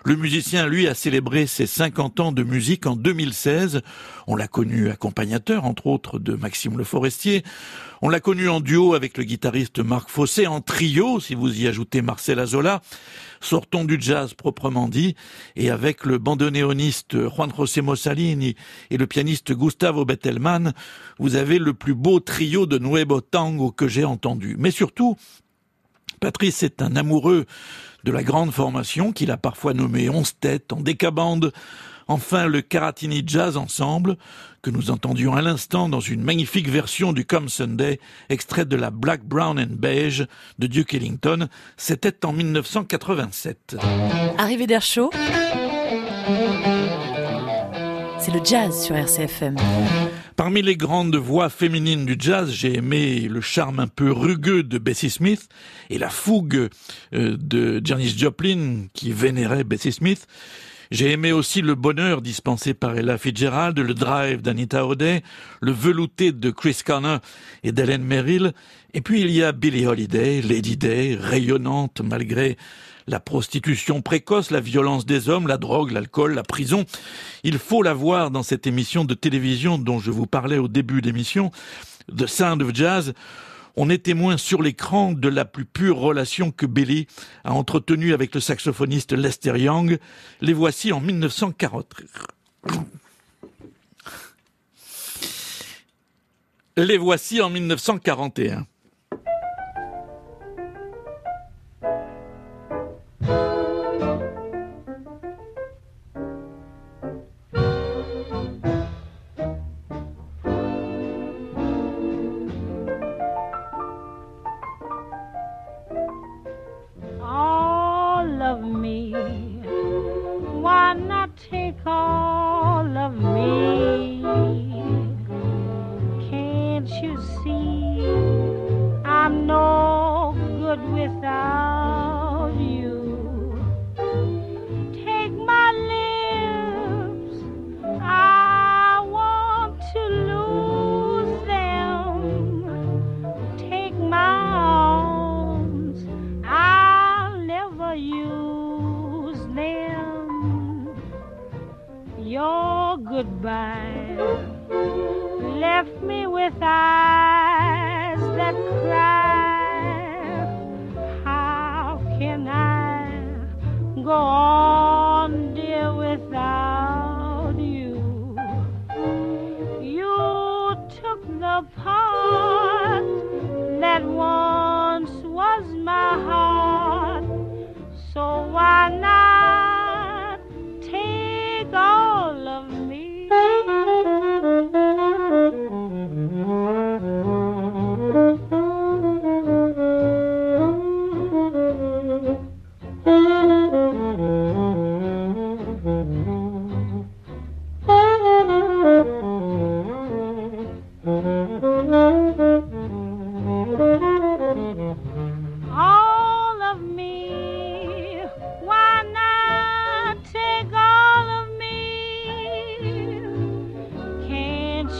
Le 0.05 0.15
musicien, 0.15 0.67
lui, 0.67 0.87
a 0.87 0.93
célébré 0.93 1.47
ses 1.47 1.65
50 1.65 2.19
ans 2.19 2.31
de 2.31 2.43
musique 2.43 2.85
en 2.85 2.95
2016. 2.95 3.81
On 4.27 4.35
l'a 4.35 4.47
connu 4.47 4.91
accompagnateur, 4.91 5.65
entre 5.65 5.87
autres, 5.87 6.19
de 6.19 6.35
Maxime 6.35 6.77
Le 6.77 6.83
Forestier. 6.83 7.41
On 8.03 8.09
l'a 8.09 8.19
connu 8.19 8.47
en 8.47 8.59
duo 8.59 8.93
avec 8.93 9.17
le 9.17 9.23
guitariste 9.23 9.79
Marc 9.79 10.09
Fossé, 10.09 10.45
en 10.45 10.61
trio, 10.61 11.19
si 11.19 11.33
vous 11.33 11.61
y 11.61 11.67
ajoutez 11.67 12.03
Marcel 12.03 12.37
Azola. 12.37 12.81
Sortons 13.41 13.85
du 13.85 13.97
jazz 13.99 14.35
proprement 14.35 14.87
dit, 14.87 15.15
et 15.55 15.71
avec 15.71 16.05
le 16.05 16.19
bandoneoniste 16.19 17.17
Juan 17.27 17.51
José 17.55 17.81
Mossalini 17.81 18.55
et 18.91 18.97
le 18.97 19.07
pianiste 19.07 19.51
Gustavo 19.51 20.05
Bettelman, 20.05 20.73
vous 21.17 21.35
avez 21.35 21.57
le 21.57 21.73
plus 21.73 21.95
beau 21.95 22.19
trio 22.19 22.67
de 22.67 22.77
Nuevo 22.77 23.19
Tango 23.19 23.71
que 23.71 23.87
j'ai 23.87 24.05
entendu. 24.05 24.55
Mais 24.59 24.71
surtout, 24.71 25.17
Patrice 26.19 26.61
est 26.61 26.83
un 26.83 26.95
amoureux 26.95 27.45
de 28.03 28.11
la 28.11 28.21
grande 28.21 28.51
formation 28.51 29.11
qu'il 29.11 29.31
a 29.31 29.37
parfois 29.37 29.73
nommée 29.73 30.07
Onze 30.07 30.35
Têtes 30.39 30.71
en 30.71 30.81
décabande, 30.81 31.51
Enfin, 32.07 32.47
le 32.47 32.61
Caratini 32.61 33.23
Jazz 33.25 33.57
Ensemble, 33.57 34.17
que 34.61 34.69
nous 34.69 34.91
entendions 34.91 35.33
à 35.33 35.41
l'instant 35.41 35.89
dans 35.89 35.99
une 35.99 36.23
magnifique 36.23 36.69
version 36.69 37.11
du 37.11 37.25
Come 37.25 37.49
Sunday, 37.49 37.99
extrait 38.29 38.65
de 38.65 38.75
la 38.75 38.91
Black, 38.91 39.23
Brown 39.23 39.59
and 39.59 39.75
Beige 39.77 40.25
de 40.57 40.67
Duke 40.67 40.93
Ellington. 40.93 41.47
C'était 41.75 42.25
en 42.25 42.33
1987. 42.33 43.77
Arrivé 44.37 44.67
d'air 44.67 44.81
chaud, 44.81 45.09
c'est 48.19 48.31
le 48.31 48.39
jazz 48.43 48.83
sur 48.83 48.95
RCFM. 48.95 49.57
Parmi 50.37 50.61
les 50.61 50.77
grandes 50.77 51.15
voix 51.15 51.49
féminines 51.49 52.05
du 52.05 52.15
jazz, 52.19 52.51
j'ai 52.51 52.75
aimé 52.75 53.21
le 53.21 53.41
charme 53.41 53.79
un 53.79 53.87
peu 53.87 54.11
rugueux 54.11 54.63
de 54.63 54.77
Bessie 54.77 55.09
Smith 55.09 55.49
et 55.89 55.97
la 55.97 56.09
fougue 56.09 56.69
euh, 57.13 57.35
de 57.39 57.81
Janis 57.83 58.15
Joplin 58.17 58.85
qui 58.93 59.11
vénérait 59.11 59.63
Bessie 59.63 59.91
Smith. 59.91 60.27
J'ai 60.91 61.11
aimé 61.11 61.31
aussi 61.31 61.61
le 61.61 61.75
bonheur 61.75 62.21
dispensé 62.21 62.73
par 62.73 62.97
Ella 62.97 63.17
Fitzgerald, 63.17 63.77
le 63.77 63.93
drive 63.93 64.41
d'Anita 64.41 64.85
O'Day, 64.85 65.21
le 65.61 65.71
velouté 65.71 66.31
de 66.31 66.49
Chris 66.49 66.79
Connor 66.85 67.19
et 67.63 67.71
d'Helen 67.71 68.03
Merrill. 68.03 68.53
Et 68.93 69.01
puis 69.01 69.21
il 69.21 69.31
y 69.31 69.43
a 69.43 69.51
Billie 69.51 69.85
Holiday, 69.85 70.41
Lady 70.41 70.77
Day, 70.77 71.17
rayonnante 71.19 72.01
malgré 72.01 72.57
la 73.07 73.19
prostitution 73.19 74.01
précoce, 74.01 74.51
la 74.51 74.59
violence 74.59 75.05
des 75.05 75.29
hommes, 75.29 75.47
la 75.47 75.57
drogue, 75.57 75.91
l'alcool, 75.91 76.33
la 76.33 76.43
prison. 76.43 76.85
Il 77.43 77.57
faut 77.57 77.81
la 77.81 77.93
voir 77.93 78.31
dans 78.31 78.43
cette 78.43 78.67
émission 78.67 79.05
de 79.05 79.13
télévision 79.13 79.77
dont 79.77 79.99
je 79.99 80.11
vous 80.11 80.27
parlais 80.27 80.57
au 80.57 80.67
début 80.67 81.01
d'émission, 81.01 81.51
The 82.15 82.27
Sound 82.27 82.61
of 82.61 82.73
Jazz, 82.73 83.13
on 83.77 83.89
est 83.89 83.99
témoin 83.99 84.37
sur 84.37 84.61
l'écran 84.63 85.13
de 85.13 85.29
la 85.29 85.45
plus 85.45 85.63
pure 85.63 85.97
relation 85.97 86.51
que 86.51 86.65
Billy 86.65 87.07
a 87.43 87.53
entretenue 87.53 88.11
avec 88.13 88.33
le 88.33 88.41
saxophoniste 88.41 89.13
Lester 89.13 89.57
Young. 89.57 89.99
Les 90.41 90.53
voici 90.53 90.91
en 90.91 90.99
1940. 90.99 91.95
Les 96.75 96.97
voici 96.97 97.39
en 97.39 97.51
1941. 97.51 98.65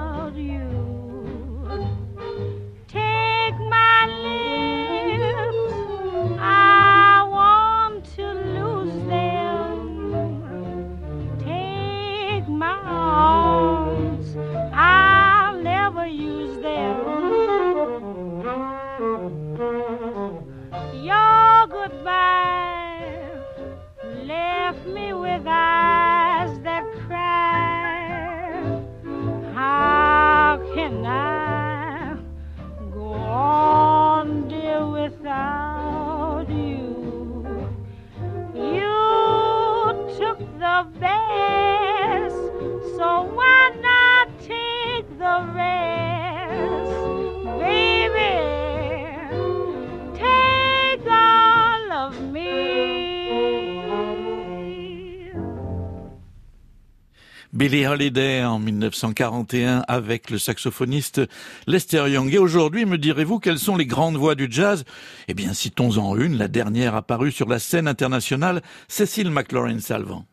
Billie 57.68 57.84
Holiday 57.84 58.44
en 58.44 58.60
1941 58.60 59.82
avec 59.88 60.30
le 60.30 60.38
saxophoniste 60.38 61.20
Lester 61.66 62.08
Young. 62.08 62.32
Et 62.32 62.38
aujourd'hui, 62.38 62.84
me 62.84 62.96
direz-vous 62.96 63.40
quelles 63.40 63.58
sont 63.58 63.76
les 63.76 63.86
grandes 63.86 64.16
voix 64.16 64.36
du 64.36 64.46
jazz? 64.48 64.84
Eh 65.26 65.34
bien, 65.34 65.52
citons-en 65.52 66.16
une, 66.16 66.38
la 66.38 66.46
dernière 66.46 66.94
apparue 66.94 67.32
sur 67.32 67.48
la 67.48 67.58
scène 67.58 67.88
internationale, 67.88 68.62
Cécile 68.86 69.30
McLaurin-Salvant. 69.30 70.26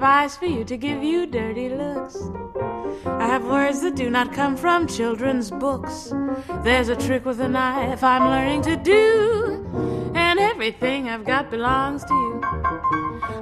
Have 0.00 0.08
eyes 0.08 0.34
for 0.34 0.46
you 0.46 0.64
to 0.64 0.78
give 0.78 1.02
you 1.02 1.26
dirty 1.26 1.68
looks. 1.68 2.16
I 3.04 3.26
have 3.26 3.44
words 3.44 3.82
that 3.82 3.96
do 3.96 4.08
not 4.08 4.32
come 4.32 4.56
from 4.56 4.86
children's 4.86 5.50
books. 5.50 6.10
There's 6.64 6.88
a 6.88 6.96
trick 6.96 7.26
with 7.26 7.38
a 7.38 7.50
knife 7.50 8.02
I'm 8.02 8.24
learning 8.30 8.62
to 8.62 8.76
do, 8.76 10.10
and 10.14 10.40
everything 10.40 11.10
I've 11.10 11.26
got 11.26 11.50
belongs 11.50 12.02
to 12.04 12.14
you. 12.14 12.40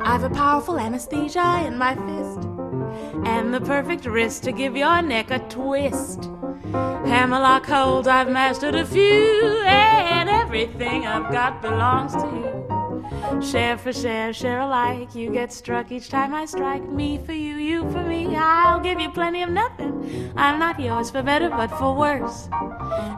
I've 0.01 0.25
a 0.25 0.31
powerful 0.31 0.81
anesthesia 0.81 1.63
in 1.65 1.79
my 1.79 1.95
fist, 1.95 2.49
and 3.25 3.55
the 3.55 3.61
perfect 3.61 4.05
wrist 4.05 4.43
to 4.43 4.51
give 4.51 4.77
your 4.77 5.01
neck 5.01 5.31
a 5.31 5.39
twist. 5.39 6.29
Hammerlock 6.73 7.67
holds, 7.67 8.09
I've 8.09 8.31
mastered 8.31 8.75
a 8.75 8.85
few, 8.85 9.63
and 9.65 10.29
everything 10.29 11.07
I've 11.07 11.31
got 11.31 11.63
belongs 11.63 12.15
to 12.15 12.27
you. 12.27 12.68
Share 13.43 13.79
for 13.79 13.93
share, 13.93 14.33
share 14.33 14.61
alike. 14.61 15.15
You 15.15 15.31
get 15.31 15.53
struck 15.53 15.93
each 15.93 16.09
time 16.09 16.35
I 16.35 16.45
strike. 16.45 16.83
Me 16.89 17.19
for 17.25 17.33
you, 17.33 17.57
you 17.57 17.83
for 17.91 18.03
me. 18.03 18.35
I'll 18.35 18.81
give 18.81 19.01
you 19.01 19.11
plenty 19.11 19.43
of 19.43 19.51
nothing. 19.51 20.33
I'm 20.37 20.59
not 20.59 20.81
yours 20.81 21.11
for 21.11 21.23
better, 21.23 21.49
but 21.49 21.69
for 21.79 21.95
worse. 21.95 22.49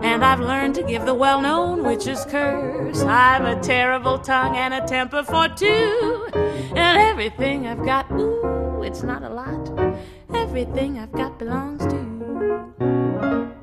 And 0.02 0.24
I've 0.24 0.40
learned 0.40 0.74
to 0.76 0.82
give 0.82 1.06
the 1.06 1.14
well 1.14 1.40
known 1.40 1.82
witch's 1.84 2.24
curse. 2.26 3.00
I've 3.02 3.44
a 3.44 3.60
terrible 3.60 4.18
tongue 4.18 4.56
and 4.56 4.74
a 4.74 4.86
temper 4.86 5.22
for 5.22 5.48
two. 5.48 6.28
And 6.34 6.98
everything 6.98 7.66
I've 7.66 7.84
got, 7.84 8.10
ooh, 8.12 8.82
it's 8.82 9.02
not 9.02 9.22
a 9.22 9.30
lot. 9.30 9.96
Everything 10.34 10.98
I've 10.98 11.12
got 11.12 11.38
belongs 11.38 11.86
to 11.86 11.96
you. 11.96 13.59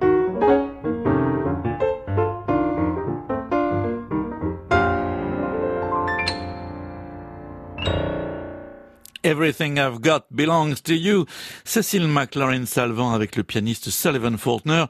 Everything 9.28 9.78
I've 9.78 10.00
Got 10.00 10.34
Belongs 10.34 10.80
to 10.84 10.94
You. 10.94 11.26
Cécile 11.66 12.08
McLaurin 12.08 12.66
Salvant 12.66 13.14
avec 13.14 13.36
le 13.36 13.44
pianiste 13.44 13.90
Sullivan 13.90 14.38
Faulkner. 14.38 14.86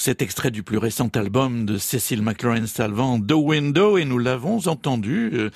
Cet 0.00 0.22
extrait 0.22 0.52
du 0.52 0.62
plus 0.62 0.78
récent 0.78 1.08
album 1.16 1.66
de 1.66 1.76
Cécile 1.76 2.22
McLaurin 2.22 2.68
Salvant, 2.68 3.20
The 3.20 3.32
Window, 3.32 3.98
et 3.98 4.04
nous 4.04 4.18
l'avons 4.18 4.68
entendu 4.68 5.32
euh, 5.34 5.50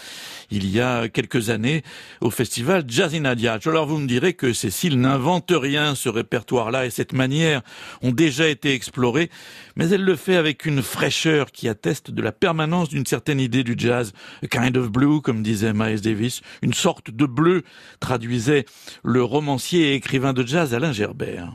il 0.50 0.68
y 0.68 0.81
a 0.81 1.09
quelques 1.09 1.50
années 1.50 1.85
au 2.20 2.28
festival 2.28 2.83
Jazz 2.88 3.14
in 3.14 3.24
Adiach. 3.24 3.68
Alors 3.68 3.87
vous 3.87 3.98
me 3.98 4.09
direz 4.09 4.33
que 4.35 4.52
Cécile 4.52 5.00
n'invente 5.00 5.52
rien, 5.55 5.94
ce 5.94 6.09
répertoire-là 6.09 6.87
et 6.87 6.90
cette 6.90 7.12
manière 7.12 7.62
ont 8.02 8.11
déjà 8.11 8.48
été 8.48 8.74
explorés, 8.74 9.31
mais 9.76 9.88
elle 9.90 10.02
le 10.02 10.16
fait 10.16 10.35
avec 10.35 10.66
une 10.66 10.83
fraîcheur 10.83 11.52
qui 11.52 11.68
atteste 11.68 12.11
de 12.11 12.20
la 12.20 12.33
permanence 12.33 12.88
d'une 12.88 13.07
certaine 13.07 13.38
idée 13.38 13.62
du 13.62 13.76
jazz, 13.78 14.12
a 14.42 14.48
kind 14.48 14.76
of 14.76 14.90
blue, 14.90 15.20
comme 15.20 15.44
disait 15.44 15.72
Miles 15.72 16.00
Davis, 16.00 16.40
une 16.62 16.74
sorte 16.74 17.12
de 17.12 17.26
bleu, 17.26 17.62
traduisait 18.00 18.64
le 19.05 19.22
romancier 19.22 19.92
et 19.92 19.94
écrivain 19.94 20.33
de 20.33 20.44
jazz 20.44 20.74
Alain 20.74 20.90
Gerbert. 20.90 21.52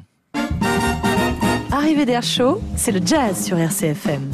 Arrivée 1.88 2.06
d'air 2.06 2.22
chaud, 2.22 2.62
c'est 2.76 2.92
le 2.92 3.00
jazz 3.02 3.46
sur 3.46 3.58
RCFM. 3.58 4.30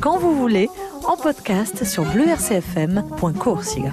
Quand 0.00 0.16
vous 0.16 0.36
voulez, 0.36 0.68
en 1.04 1.16
podcast 1.16 1.84
sur 1.84 2.04
bleurcfm.coursiga. 2.04 3.90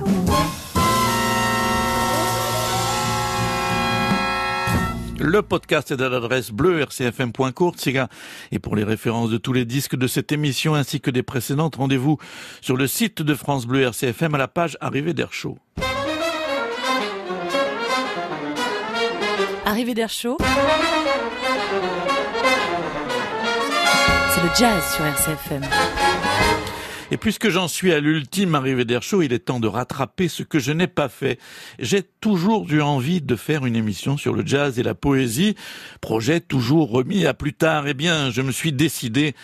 Le 5.20 5.42
podcast 5.42 5.90
est 5.90 6.00
à 6.00 6.10
l'adresse 6.10 6.52
bleu 6.52 6.84
rcfm.courtsiga. 6.84 8.10
Et 8.52 8.60
pour 8.60 8.76
les 8.76 8.84
références 8.84 9.32
de 9.32 9.38
tous 9.38 9.54
les 9.54 9.66
disques 9.66 9.96
de 9.96 10.06
cette 10.06 10.32
émission 10.32 10.76
ainsi 10.76 11.02
que 11.02 11.10
des 11.10 11.24
précédentes, 11.24 11.78
rendez-vous 11.78 12.20
sur 12.62 12.78
le 12.78 12.86
site 12.86 13.24
de 13.24 13.34
France 13.34 13.66
Bleu 13.66 13.82
RCFM 13.82 14.36
à 14.36 14.38
la 14.38 14.48
page 14.48 14.78
Arrivée 14.82 15.16
d'air 15.16 15.34
chaud. 15.34 15.58
Arrivée 19.70 19.94
d'air 19.94 20.10
c'est 20.10 20.26
le 24.42 24.50
jazz 24.58 24.96
sur 24.96 25.06
RCFM. 25.06 25.62
Et 27.12 27.18
puisque 27.18 27.50
j'en 27.50 27.68
suis 27.68 27.94
à 27.94 28.00
l'ultime 28.00 28.56
arrivée 28.56 28.84
d'air 28.84 29.02
il 29.22 29.32
est 29.32 29.46
temps 29.46 29.60
de 29.60 29.68
rattraper 29.68 30.28
ce 30.28 30.42
que 30.42 30.58
je 30.58 30.72
n'ai 30.72 30.88
pas 30.88 31.08
fait. 31.08 31.38
J'ai 31.78 32.02
toujours 32.02 32.66
eu 32.72 32.82
envie 32.82 33.22
de 33.22 33.36
faire 33.36 33.64
une 33.68 33.76
émission 33.76 34.18
sur 34.18 34.34
le 34.34 34.44
jazz 34.44 34.80
et 34.80 34.84
la 34.84 34.96
poésie, 34.96 35.56
projet 36.02 36.40
toujours 36.40 36.90
remis 36.90 37.28
à 37.28 37.36
plus 37.36 37.54
tard. 37.54 37.88
Eh 37.88 37.94
bien, 37.94 38.32
je 38.32 38.42
me 38.42 38.52
suis 38.52 38.74
décidé 38.74 39.36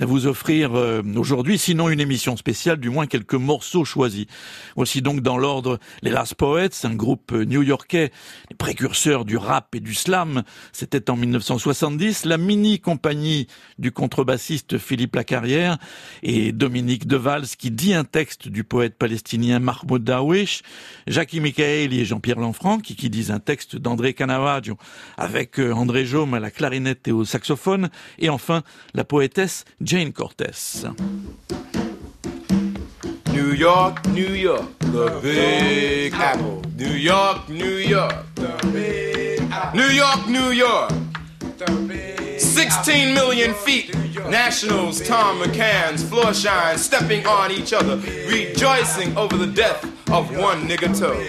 vous 0.00 0.26
offrir 0.26 0.74
euh, 0.74 1.02
aujourd'hui, 1.16 1.56
sinon 1.56 1.88
une 1.88 2.00
émission 2.00 2.36
spéciale, 2.36 2.78
du 2.78 2.90
moins 2.90 3.06
quelques 3.06 3.34
morceaux 3.34 3.84
choisis. 3.84 4.26
Voici 4.74 5.02
donc 5.02 5.20
dans 5.20 5.38
l'ordre 5.38 5.78
les 6.02 6.10
Last 6.10 6.34
Poets, 6.34 6.84
un 6.84 6.94
groupe 6.94 7.32
new-yorkais, 7.32 8.10
les 8.50 8.56
précurseurs 8.56 9.24
du 9.24 9.36
rap 9.36 9.74
et 9.74 9.80
du 9.80 9.94
slam. 9.94 10.42
C'était 10.72 11.10
en 11.10 11.16
1970, 11.16 12.24
la 12.24 12.38
mini-compagnie 12.38 13.46
du 13.78 13.92
contrebassiste 13.92 14.78
Philippe 14.78 15.14
Lacarrière 15.14 15.78
et 16.22 16.52
Dominique 16.52 17.06
Devals 17.06 17.46
qui 17.58 17.70
dit 17.70 17.94
un 17.94 18.04
texte 18.04 18.48
du 18.48 18.64
poète 18.64 18.96
palestinien 18.96 19.60
Mahmoud 19.60 20.02
Darwish, 20.02 20.62
Jackie 21.06 21.40
Michael 21.40 21.92
et 21.92 22.04
Jean-Pierre 22.04 22.40
Lanfranc 22.40 22.80
qui, 22.80 22.96
qui 22.96 23.10
disent 23.10 23.30
un 23.30 23.40
texte 23.40 23.76
d'André 23.76 24.14
Canavaggio 24.14 24.76
avec 25.16 25.60
euh, 25.60 25.72
André 25.72 26.04
Jaume 26.04 26.34
à 26.34 26.40
la 26.40 26.50
clarinette 26.50 27.06
et 27.06 27.12
au 27.12 27.24
saxophone 27.24 27.90
et 28.18 28.28
enfin 28.28 28.62
la 28.94 29.04
poétesse 29.04 29.64
Jane 29.84 30.12
Cortez. 30.14 30.86
New 33.32 33.52
York, 33.52 34.06
New 34.06 34.32
York, 34.32 34.78
the 34.78 35.20
Big 35.22 36.14
Apple. 36.14 36.62
New 36.74 36.94
York, 36.94 37.50
New 37.50 37.76
York, 37.76 38.24
the 38.34 38.70
Big 38.72 39.42
Apple. 39.52 39.78
New 39.78 39.88
York, 39.88 40.26
New 40.26 40.50
York, 40.52 40.90
the 41.58 41.86
Big 41.86 42.40
16 42.40 43.12
million 43.12 43.52
feet. 43.52 43.94
Nationals, 44.30 45.06
Tom 45.06 45.38
McCann's, 45.42 46.02
floor 46.02 46.32
shine, 46.32 46.78
stepping 46.78 47.26
on 47.26 47.50
each 47.50 47.74
other, 47.74 47.96
rejoicing 48.26 49.14
over 49.18 49.36
the 49.36 49.48
death 49.48 49.84
of 50.10 50.34
one 50.34 50.66
nigga 50.66 50.98
toe. 50.98 51.20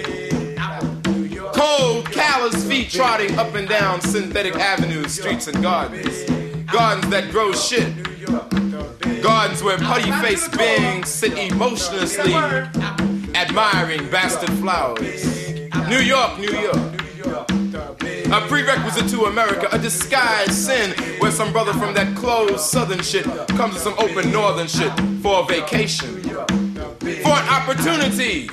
Cold, 1.52 2.10
callous 2.10 2.66
feet 2.66 2.90
trotting 2.90 3.38
up 3.38 3.54
and 3.54 3.68
down 3.68 4.00
synthetic 4.00 4.56
avenues, 4.56 5.12
streets, 5.12 5.48
and 5.48 5.62
gardens. 5.62 6.24
Gardens 6.72 7.10
that 7.10 7.30
grow 7.32 7.52
shit. 7.52 8.15
Gardens 9.22 9.64
where 9.64 9.78
putty 9.78 10.12
faced 10.24 10.58
beings 10.58 11.10
sit 11.10 11.38
emotionlessly 11.38 12.34
admiring 13.36 14.10
bastard 14.10 14.52
flowers. 14.60 15.26
New 15.90 16.00
York, 16.00 16.40
New 16.40 16.52
York. 16.52 16.96
A 18.32 18.42
prerequisite 18.48 19.10
to 19.10 19.26
America, 19.26 19.68
a 19.72 19.78
disguised 19.78 20.54
sin 20.54 20.92
where 21.20 21.32
some 21.32 21.52
brother 21.52 21.74
from 21.74 21.94
that 21.94 22.16
closed 22.18 22.60
southern 22.60 23.02
shit 23.02 23.26
comes 23.50 23.76
to 23.76 23.80
some 23.80 23.94
open 24.00 24.32
northern 24.32 24.68
shit 24.68 24.92
for 25.22 25.42
a 25.42 25.46
vacation. 25.46 26.22
For 26.22 27.36
an 27.36 27.50
opportunity. 27.50 28.50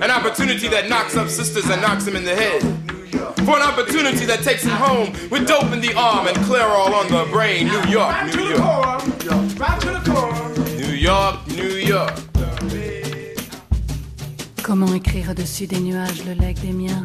An 0.00 0.10
opportunity 0.10 0.68
that 0.68 0.88
knocks 0.88 1.16
up 1.16 1.28
sisters 1.28 1.68
and 1.68 1.82
knocks 1.82 2.04
them 2.04 2.16
in 2.16 2.24
the 2.24 2.34
head. 2.34 2.89
For 3.10 3.56
an 3.56 3.62
opportunity 3.62 4.24
that 4.26 4.42
takes 4.42 4.62
him 4.62 4.70
home 4.70 5.12
with 5.30 5.46
dope 5.46 5.72
in 5.72 5.80
the 5.80 5.94
arm 5.94 6.26
and 6.28 6.36
clear 6.44 6.62
all 6.62 6.94
on 6.94 7.08
the 7.08 7.24
brain? 7.30 7.66
New 7.66 7.90
York, 7.90 8.14
New 8.34 8.50
York. 8.54 9.02
New 10.78 10.94
York, 10.94 11.46
New 11.48 11.76
York. 11.76 12.14
Comment 14.62 14.94
écrire 14.94 15.30
au-dessus 15.30 15.66
des 15.66 15.80
nuages 15.80 16.24
le 16.24 16.34
legs 16.34 16.60
des 16.60 16.72
miens? 16.72 17.04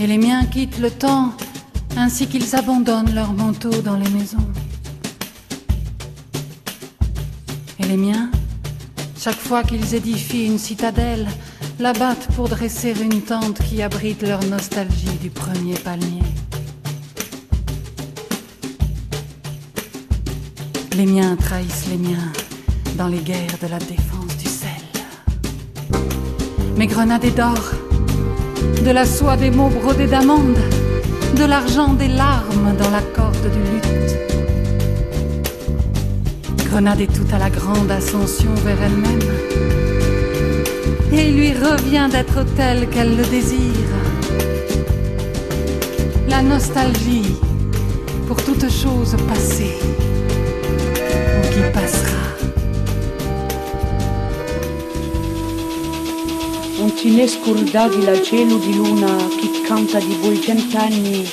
Et 0.00 0.06
les 0.06 0.18
miens 0.18 0.46
quittent 0.46 0.78
le 0.78 0.90
temps 0.90 1.34
ainsi 1.96 2.26
qu'ils 2.26 2.56
abandonnent 2.56 3.14
leurs 3.14 3.34
manteaux 3.34 3.82
dans 3.82 3.96
les 3.96 4.08
maisons. 4.08 4.48
Et 7.78 7.84
les 7.84 7.96
miens, 7.98 8.30
chaque 9.18 9.36
fois 9.36 9.62
qu'ils 9.62 9.94
édifient 9.94 10.46
une 10.46 10.58
citadelle, 10.58 11.28
la 11.82 11.92
battent 11.92 12.28
pour 12.36 12.48
dresser 12.48 12.94
une 13.02 13.22
tente 13.22 13.58
qui 13.58 13.82
abrite 13.82 14.22
leur 14.22 14.44
nostalgie 14.44 15.18
du 15.20 15.30
premier 15.30 15.74
palmier. 15.74 16.22
Les 20.96 21.06
miens 21.06 21.34
trahissent 21.34 21.88
les 21.90 21.96
miens 21.96 22.32
dans 22.96 23.08
les 23.08 23.18
guerres 23.18 23.58
de 23.60 23.66
la 23.66 23.80
défense 23.80 24.36
du 24.38 24.48
sel. 24.48 24.70
Mes 26.76 26.86
grenades 26.86 27.34
d'or, 27.34 27.72
de 28.84 28.90
la 28.92 29.04
soie 29.04 29.36
des 29.36 29.50
mots 29.50 29.70
brodés 29.70 30.06
d'amandes, 30.06 30.62
de 31.36 31.44
l'argent 31.44 31.94
des 31.94 32.08
larmes 32.08 32.76
dans 32.78 32.90
la 32.90 33.02
corde 33.02 33.50
du 33.50 33.58
luth. 33.72 34.16
grenade 36.70 37.00
est 37.00 37.12
tout 37.12 37.34
à 37.34 37.38
la 37.38 37.50
grande 37.50 37.90
ascension 37.90 38.54
vers 38.64 38.80
elle-même. 38.80 39.52
Et 41.14 41.28
il 41.28 41.36
lui 41.36 41.52
revient 41.52 42.08
d'être 42.10 42.42
telle 42.56 42.88
qu'elle 42.88 43.16
le 43.16 43.24
désire. 43.24 43.92
La 46.26 46.40
nostalgie 46.40 47.34
pour 48.26 48.42
toute 48.42 48.70
chose 48.70 49.14
passée 49.28 49.76
ou 51.36 51.42
qui 51.52 51.62
passera. 51.74 52.24
Non 56.78 56.94
ti 56.94 57.10
ne 57.10 57.26
scordati 57.26 58.02
la 58.02 58.20
cielo 58.22 58.56
di 58.56 58.74
luna 58.74 59.14
che 59.38 59.48
canta 59.68 59.98
di 59.98 60.16
voi 60.22 60.40
cent'anni 60.40 61.28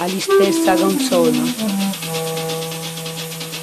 alla 0.00 0.20
stessa 0.20 0.74
canzone. 0.74 1.42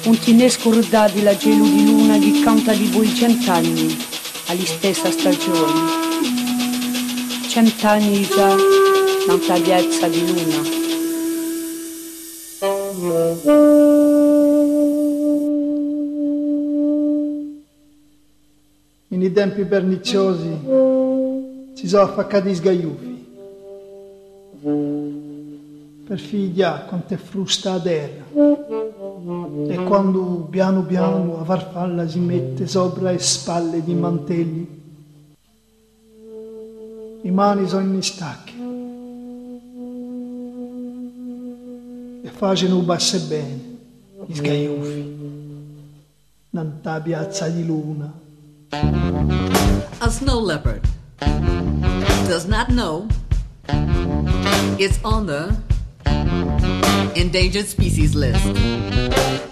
Non 0.04 0.18
ti 0.18 0.32
ne 0.34 0.48
scordati 0.48 1.22
la 1.22 1.38
cielo 1.38 1.64
di 1.64 1.84
luna 1.84 2.18
che 2.18 2.40
canta 2.42 2.72
di 2.72 2.86
voi 2.86 3.14
cent'anni 3.14 4.10
alla 4.52 4.64
stessa 4.64 5.10
stagione. 5.10 5.80
Cent'anni 7.48 8.22
già, 8.22 8.54
tanta 9.26 9.58
piazza 9.58 10.08
di 10.08 10.26
luna. 10.26 10.80
In 19.08 19.22
i 19.22 19.32
tempi 19.32 19.64
perniziosi 19.64 20.58
si 21.72 21.88
sono 21.88 22.02
affaccati 22.02 22.50
i 22.50 22.54
sgaiuffi 22.54 23.10
per 26.06 26.18
figlia 26.18 26.84
quanto 26.86 27.14
è 27.14 27.16
frusta 27.16 27.72
a 27.72 27.80
terra 27.80 28.81
e 29.68 29.84
quando 29.84 30.46
piano 30.50 30.84
piano 30.84 31.36
la 31.36 31.44
farfalla 31.44 32.08
si 32.08 32.18
mette 32.18 32.66
sopra 32.66 33.10
le 33.10 33.18
spalle 33.18 33.82
di 33.82 33.94
mantelli 33.94 34.80
i 37.22 37.30
mani 37.30 37.68
sono 37.68 37.94
in 37.94 38.02
stacchi 38.02 38.54
e 42.24 42.28
facendo 42.28 42.80
basse 42.80 43.20
bene 43.20 43.78
gli 44.26 44.34
sgaiuffi 44.34 45.20
nanta 46.54 47.00
piazza 47.00 47.48
di 47.48 47.64
luna. 47.64 48.12
A 50.00 50.08
snow 50.10 50.44
leopard 50.44 50.86
does 52.28 52.44
not 52.44 52.68
know 52.68 53.06
it's 54.78 54.98
on 55.02 55.26
the 55.26 55.71
endangered 57.16 57.66
species 57.66 58.14
list. 58.14 58.44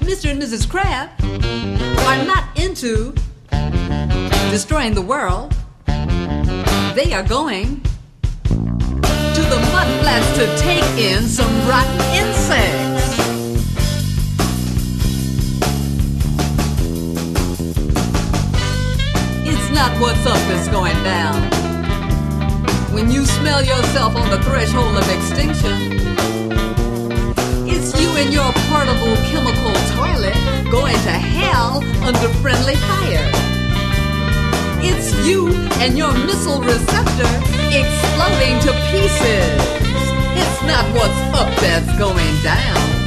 Mr. 0.00 0.30
and 0.30 0.42
Mrs. 0.42 0.68
Crab 0.68 1.10
are 1.20 2.24
not 2.24 2.58
into 2.58 3.14
destroying 4.50 4.94
the 4.94 5.02
world. 5.02 5.54
They 6.94 7.12
are 7.12 7.22
going 7.22 7.80
to 9.34 9.42
the 9.48 9.68
mud 9.72 10.00
flats 10.00 10.36
to 10.36 10.46
take 10.58 10.84
in 10.98 11.22
some 11.22 11.52
rotten 11.68 12.00
insects. 12.14 13.18
It's 19.46 19.70
not 19.72 19.98
what's 20.00 20.26
up 20.26 20.40
that's 20.48 20.68
going 20.68 21.00
down. 21.04 21.79
When 22.92 23.08
you 23.08 23.24
smell 23.24 23.62
yourself 23.62 24.16
on 24.16 24.30
the 24.30 24.42
threshold 24.42 24.96
of 24.96 25.08
extinction, 25.08 25.92
it's 27.64 27.94
you 28.00 28.10
and 28.16 28.32
your 28.32 28.50
portable 28.66 29.14
chemical 29.30 29.74
toilet 29.94 30.34
going 30.72 30.96
to 31.06 31.12
hell 31.12 31.84
under 32.02 32.28
friendly 32.42 32.74
fire. 32.74 33.30
It's 34.82 35.14
you 35.24 35.54
and 35.78 35.96
your 35.96 36.12
missile 36.12 36.60
receptor 36.60 37.30
exploding 37.70 38.58
to 38.66 38.72
pieces. 38.90 39.54
It's 40.34 40.62
not 40.66 40.84
what's 40.92 41.38
up 41.38 41.54
that's 41.60 41.96
going 41.96 42.42
down. 42.42 42.99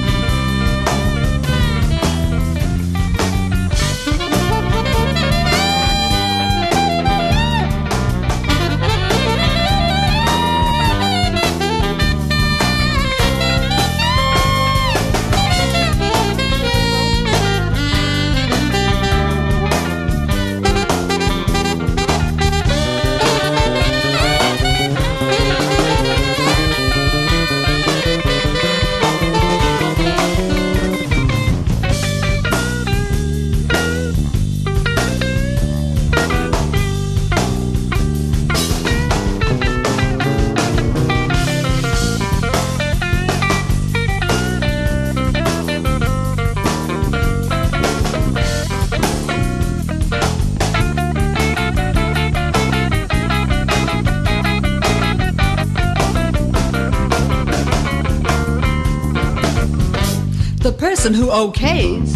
Okays 61.43 62.15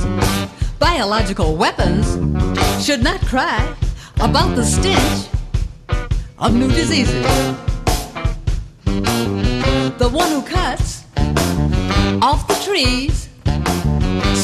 biological 0.80 1.58
weapons 1.58 2.06
should 2.84 3.04
not 3.04 3.20
cry 3.26 3.60
about 4.22 4.56
the 4.56 4.64
stench 4.64 5.28
of 6.40 6.54
new 6.54 6.70
diseases. 6.70 7.26
The 9.98 10.10
one 10.10 10.30
who 10.30 10.42
cuts 10.44 11.04
off 12.22 12.48
the 12.48 12.58
trees 12.64 13.28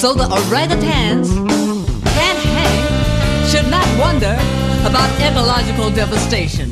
so 0.01 0.13
the 0.13 0.27
orangutans 0.39 1.29
can 2.17 2.35
hang 2.51 3.47
should 3.47 3.69
not 3.71 3.87
wonder 3.97 4.35
about 4.89 5.09
ecological 5.21 5.91
devastation. 5.91 6.69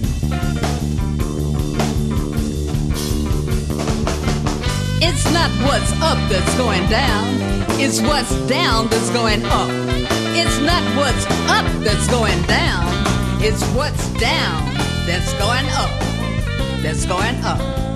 It's 5.01 5.25
not 5.31 5.49
what's 5.65 5.93
up 6.01 6.19
that's 6.29 6.53
going 6.57 6.85
down, 6.89 7.50
it's 7.83 7.99
what's 7.99 8.31
down 8.47 8.87
that's 8.89 9.09
going 9.09 9.43
up. 9.45 9.69
It's 10.37 10.59
not 10.59 10.83
what's 10.95 11.25
up 11.49 11.65
that's 11.83 12.07
going 12.07 12.39
down, 12.43 12.85
it's 13.41 13.63
what's 13.73 14.07
down 14.19 14.75
that's 15.07 15.33
going 15.33 15.65
up. 15.71 15.89
That's 16.83 17.05
going 17.05 17.35
up. 17.43 17.90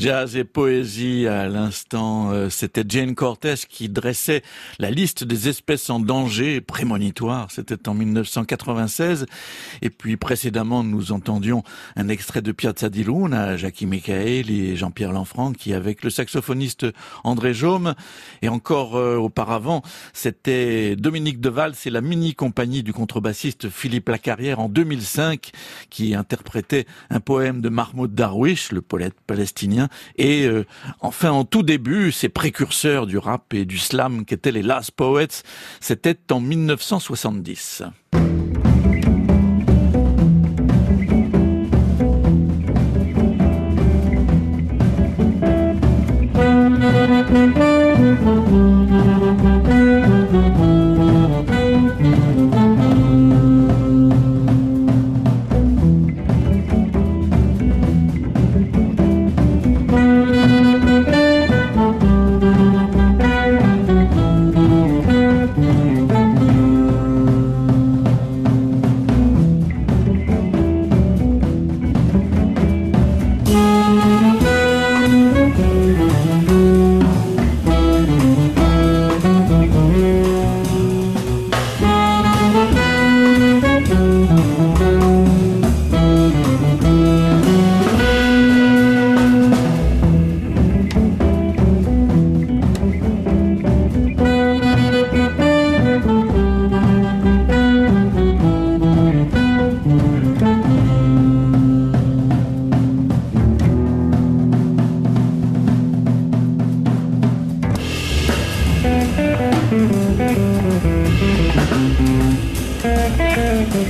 Jazz 0.00 0.34
et 0.34 0.44
poésie 0.44 1.26
à 1.26 1.46
l'instant, 1.46 2.30
euh, 2.30 2.48
c'était 2.48 2.84
Jane 2.88 3.14
Cortez 3.14 3.56
qui 3.68 3.90
dressait 3.90 4.42
la 4.78 4.90
liste 4.90 5.24
des 5.24 5.50
espèces 5.50 5.90
en 5.90 6.00
danger 6.00 6.62
prémonitoire, 6.62 7.50
c'était 7.50 7.86
en 7.86 7.92
1996. 7.92 9.26
Et 9.82 9.90
puis 9.90 10.16
précédemment, 10.16 10.84
nous 10.84 11.12
entendions 11.12 11.64
un 11.96 12.08
extrait 12.08 12.40
de 12.40 12.50
Piazza 12.50 12.88
di 12.88 13.04
Luna, 13.04 13.58
Jackie 13.58 13.84
Michaeli 13.84 14.70
et 14.70 14.76
Jean-Pierre 14.76 15.12
Lanfranchi 15.12 15.74
avec 15.74 16.02
le 16.02 16.08
saxophoniste 16.08 16.86
André 17.22 17.52
Jaume. 17.52 17.94
Et 18.40 18.48
encore 18.48 18.96
euh, 18.96 19.16
auparavant, 19.16 19.82
c'était 20.14 20.96
Dominique 20.96 21.42
Deval, 21.42 21.74
c'est 21.74 21.90
la 21.90 22.00
mini-compagnie 22.00 22.82
du 22.82 22.94
contrebassiste 22.94 23.68
Philippe 23.68 24.08
Lacarrière 24.08 24.60
en 24.60 24.70
2005 24.70 25.50
qui 25.90 26.14
interprétait 26.14 26.86
un 27.10 27.20
poème 27.20 27.60
de 27.60 27.68
Mahmoud 27.68 28.14
Darwish, 28.14 28.72
le 28.72 28.80
poète 28.80 29.16
palestinien 29.26 29.89
et 30.16 30.46
euh, 30.46 30.64
enfin, 31.00 31.30
en 31.30 31.44
tout 31.44 31.62
début, 31.62 32.12
ces 32.12 32.28
précurseurs 32.28 33.06
du 33.06 33.18
rap 33.18 33.54
et 33.54 33.64
du 33.64 33.78
slam 33.78 34.24
qu'étaient 34.24 34.52
les 34.52 34.62
Last 34.62 34.92
Poets, 34.92 35.42
c'était 35.80 36.18
en 36.30 36.40
1970. 36.40 37.82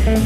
Les 0.06 0.16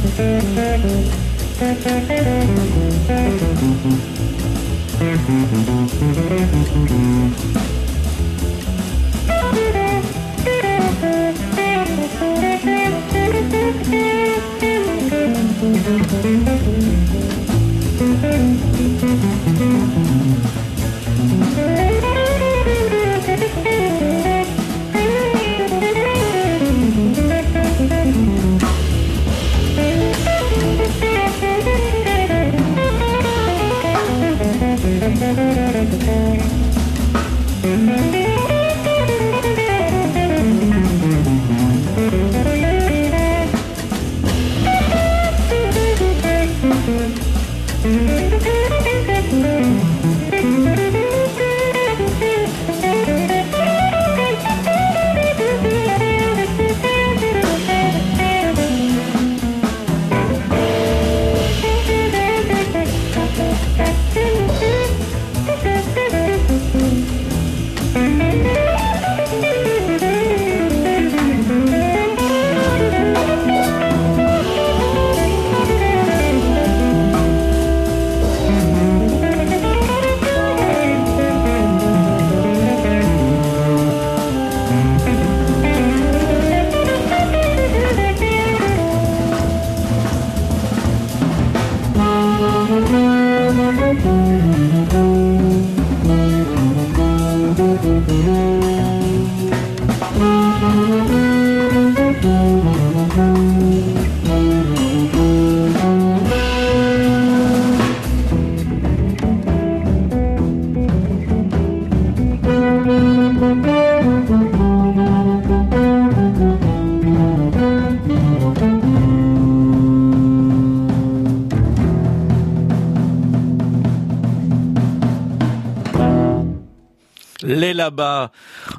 là-bas, 127.85 128.30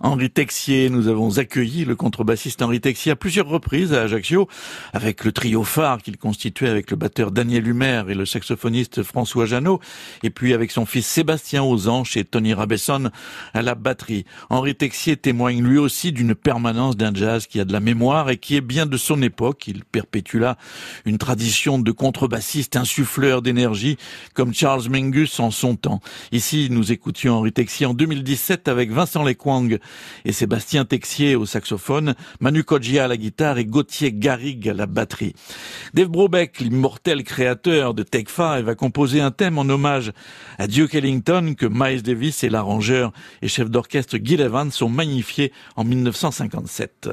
Henri 0.05 0.29
Texier, 0.29 0.91
nous 0.91 1.07
avons 1.07 1.39
accueilli 1.39 1.83
le 1.83 1.95
contrebassiste 1.95 2.61
Henri 2.61 2.79
Texier 2.79 3.13
à 3.13 3.15
plusieurs 3.15 3.47
reprises 3.47 3.91
à 3.91 4.03
Ajaccio, 4.03 4.47
avec 4.93 5.25
le 5.25 5.31
trio 5.31 5.63
phare 5.63 5.99
qu'il 5.99 6.17
constituait 6.17 6.69
avec 6.69 6.91
le 6.91 6.95
batteur 6.95 7.31
Daniel 7.31 7.67
Humer 7.67 8.03
et 8.07 8.13
le 8.13 8.27
saxophoniste 8.27 9.01
François 9.01 9.47
Janot, 9.47 9.79
et 10.21 10.29
puis 10.29 10.53
avec 10.53 10.69
son 10.69 10.85
fils 10.85 11.07
Sébastien 11.07 11.63
aux 11.63 11.89
et 12.15 12.23
Tony 12.23 12.53
Rabesson 12.53 13.09
à 13.55 13.63
la 13.63 13.73
batterie. 13.73 14.25
Henri 14.51 14.75
Texier 14.75 15.17
témoigne 15.17 15.63
lui 15.63 15.79
aussi 15.79 16.11
d'une 16.11 16.35
permanence 16.35 16.95
d'un 16.95 17.11
jazz 17.11 17.47
qui 17.47 17.59
a 17.59 17.65
de 17.65 17.73
la 17.73 17.79
mémoire 17.79 18.29
et 18.29 18.37
qui 18.37 18.55
est 18.55 18.61
bien 18.61 18.85
de 18.85 18.97
son 18.97 19.23
époque. 19.23 19.67
Il 19.67 19.85
perpétue 19.85 20.43
une 21.05 21.17
tradition 21.17 21.79
de 21.79 21.91
contrebassiste 21.91 22.75
insuffleur 22.75 23.41
d'énergie 23.41 23.97
comme 24.35 24.53
Charles 24.53 24.87
Mingus 24.87 25.39
en 25.39 25.49
son 25.49 25.75
temps. 25.75 25.99
Ici, 26.31 26.67
nous 26.69 26.91
écoutions 26.91 27.37
Henri 27.37 27.51
Texier 27.51 27.87
en 27.87 27.95
2017 27.95 28.67
avec 28.67 28.91
Vincent 28.91 29.23
Lequang 29.23 29.79
et 30.25 30.31
Sébastien 30.31 30.85
Texier 30.85 31.35
au 31.35 31.45
saxophone, 31.45 32.15
Manu 32.39 32.63
Kodjia 32.63 33.05
à 33.05 33.07
la 33.07 33.17
guitare 33.17 33.57
et 33.57 33.65
Gauthier 33.65 34.11
Garrigue 34.11 34.69
à 34.69 34.73
la 34.73 34.85
batterie. 34.85 35.33
Dave 35.93 36.09
Brobeck, 36.09 36.59
l'immortel 36.59 37.23
créateur 37.23 37.93
de 37.93 38.03
Take 38.03 38.31
Five, 38.31 38.69
a 38.69 38.75
composé 38.75 39.21
un 39.21 39.31
thème 39.31 39.57
en 39.57 39.67
hommage 39.69 40.11
à 40.57 40.67
Duke 40.67 40.95
Ellington 40.95 41.55
que 41.57 41.65
Miles 41.65 42.03
Davis 42.03 42.43
et 42.43 42.49
l'arrangeur 42.49 43.11
et 43.41 43.47
chef 43.47 43.69
d'orchestre 43.69 44.17
Gil 44.21 44.41
Evans 44.41 44.71
sont 44.71 44.89
magnifiés 44.89 45.51
en 45.75 45.83
1957. 45.83 47.09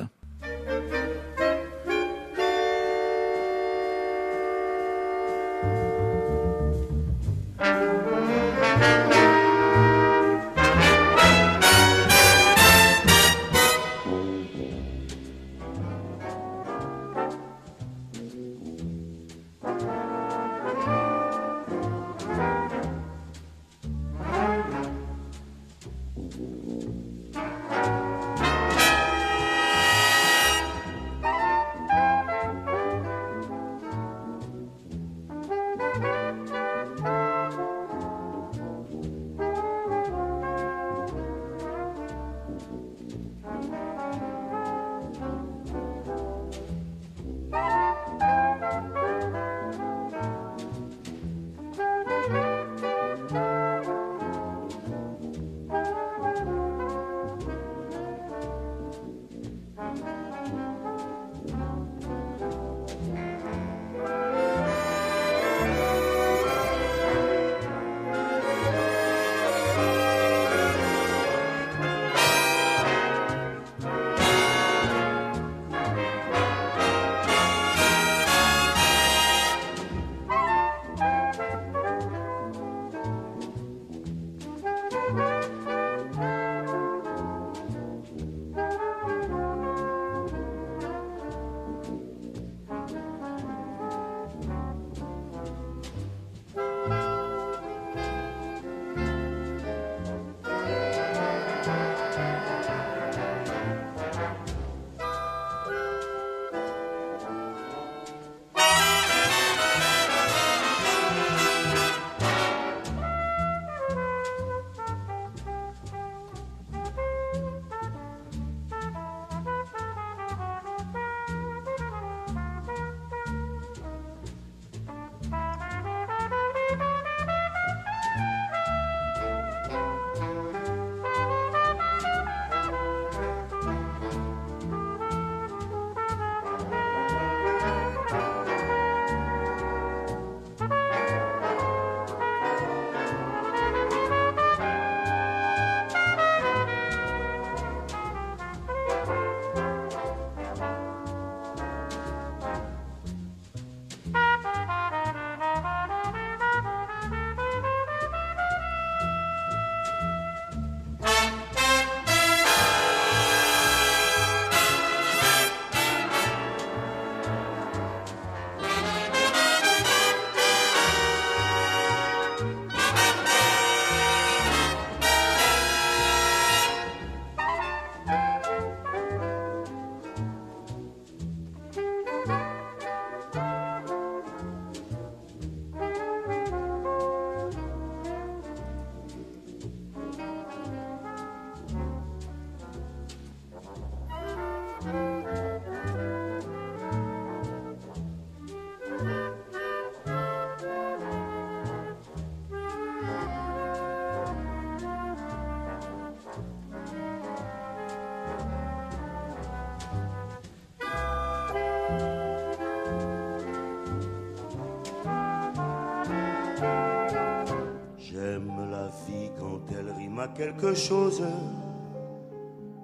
Chose. 220.75 221.23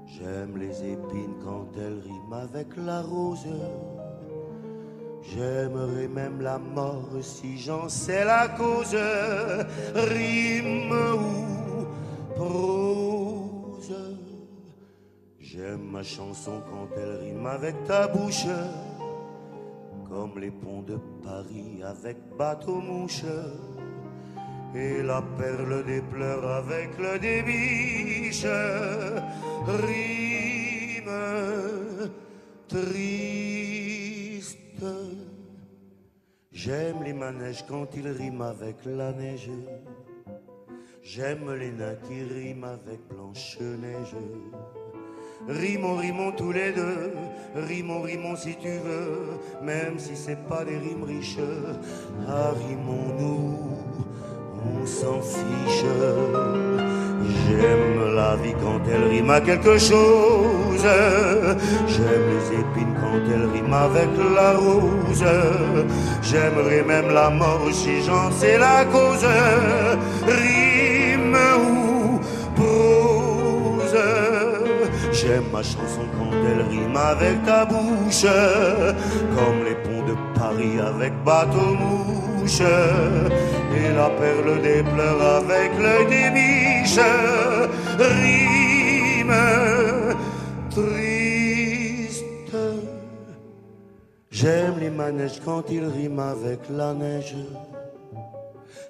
J'aime 0.06 0.56
les 0.56 0.92
épines 0.92 1.36
quand 1.44 1.68
elles 1.76 2.00
riment 2.00 2.32
avec 2.32 2.68
la 2.76 3.02
rose. 3.02 3.46
J'aimerais 5.22 6.08
même 6.08 6.40
la 6.40 6.58
mort 6.58 7.10
si 7.20 7.58
j'en 7.58 7.88
sais 7.88 8.24
la 8.24 8.48
cause. 8.48 8.96
Rime 9.94 10.92
ou 10.92 12.34
prose. 12.34 13.94
J'aime 15.38 15.90
ma 15.90 16.02
chanson 16.02 16.62
quand 16.70 16.88
elle 16.96 17.16
rime 17.16 17.46
avec 17.46 17.84
ta 17.84 18.08
bouche. 18.08 18.46
Comme 20.08 20.38
les 20.38 20.50
ponts 20.50 20.82
de 20.82 20.98
Paris 21.22 21.82
avec 21.84 22.16
bateau-mouche. 22.38 23.24
Et 24.74 25.02
la 25.02 25.22
perle 25.38 25.84
des 25.84 26.02
pleurs 26.02 26.46
avec 26.46 26.90
le 26.98 27.18
débiche. 27.18 28.46
Rime 29.66 30.28
triste. 32.68 34.58
J'aime 36.52 37.02
les 37.04 37.12
manèges 37.12 37.64
quand 37.68 37.86
ils 37.96 38.08
riment 38.08 38.42
avec 38.42 38.76
la 38.84 39.12
neige. 39.12 39.50
J'aime 41.02 41.54
les 41.54 41.70
nains 41.72 41.96
qui 42.06 42.22
riment 42.22 42.64
avec 42.64 43.00
Blanche-Neige. 43.08 44.14
Rimons, 45.48 45.96
rimons 45.96 46.32
tous 46.32 46.52
les 46.52 46.72
deux, 46.72 47.12
rimons, 47.54 48.02
rimons 48.02 48.36
si 48.36 48.56
tu 48.56 48.68
veux, 48.68 49.38
même 49.62 49.98
si 49.98 50.14
c'est 50.16 50.46
pas 50.46 50.64
des 50.64 50.76
rimes 50.76 51.04
riches. 51.04 51.38
Ah, 52.28 52.50
rimons-nous, 52.50 53.77
on 54.64 54.86
s'en 54.86 55.20
fiche. 55.20 55.84
J'aime 57.46 58.14
la 58.14 58.36
vie 58.36 58.54
quand 58.62 58.80
elle 58.92 59.04
rime 59.08 59.30
à 59.30 59.40
quelque 59.40 59.78
chose. 59.78 60.86
J'aime 61.86 62.26
les 62.34 62.58
épines 62.60 62.94
quand 63.00 63.20
elle 63.32 63.46
rime 63.54 63.72
avec 63.72 64.08
la 64.34 64.52
rose. 64.52 65.24
J'aimerais 66.22 66.82
même 66.82 67.10
la 67.12 67.30
mort 67.30 67.68
si 67.72 68.02
j'en 68.02 68.30
sais 68.30 68.58
la 68.58 68.84
cause. 68.84 69.26
Rime 70.26 71.38
ou 71.64 72.20
prose. 72.54 73.98
J'aime 75.12 75.44
ma 75.52 75.62
chanson 75.62 76.04
quand 76.16 76.32
elle 76.48 76.62
rime 76.68 76.96
avec 76.96 77.44
ta 77.44 77.64
bouche. 77.64 78.26
Comme 79.34 79.64
les 79.64 79.76
ponts 79.84 80.06
de 80.06 80.14
Paris 80.38 80.78
avec 80.80 81.12
Et 82.50 83.92
la 83.94 84.08
perle 84.08 84.62
des 84.62 84.82
pleurs 84.82 85.22
avec 85.36 85.70
l'œil 85.78 86.06
des 86.06 86.30
biches. 86.30 86.98
Rime 87.98 89.34
triste. 90.70 92.24
J'aime 94.30 94.78
les 94.80 94.88
manèges 94.88 95.40
quand 95.44 95.64
ils 95.70 95.84
riment 95.84 96.20
avec 96.20 96.60
la 96.70 96.94
neige. 96.94 97.36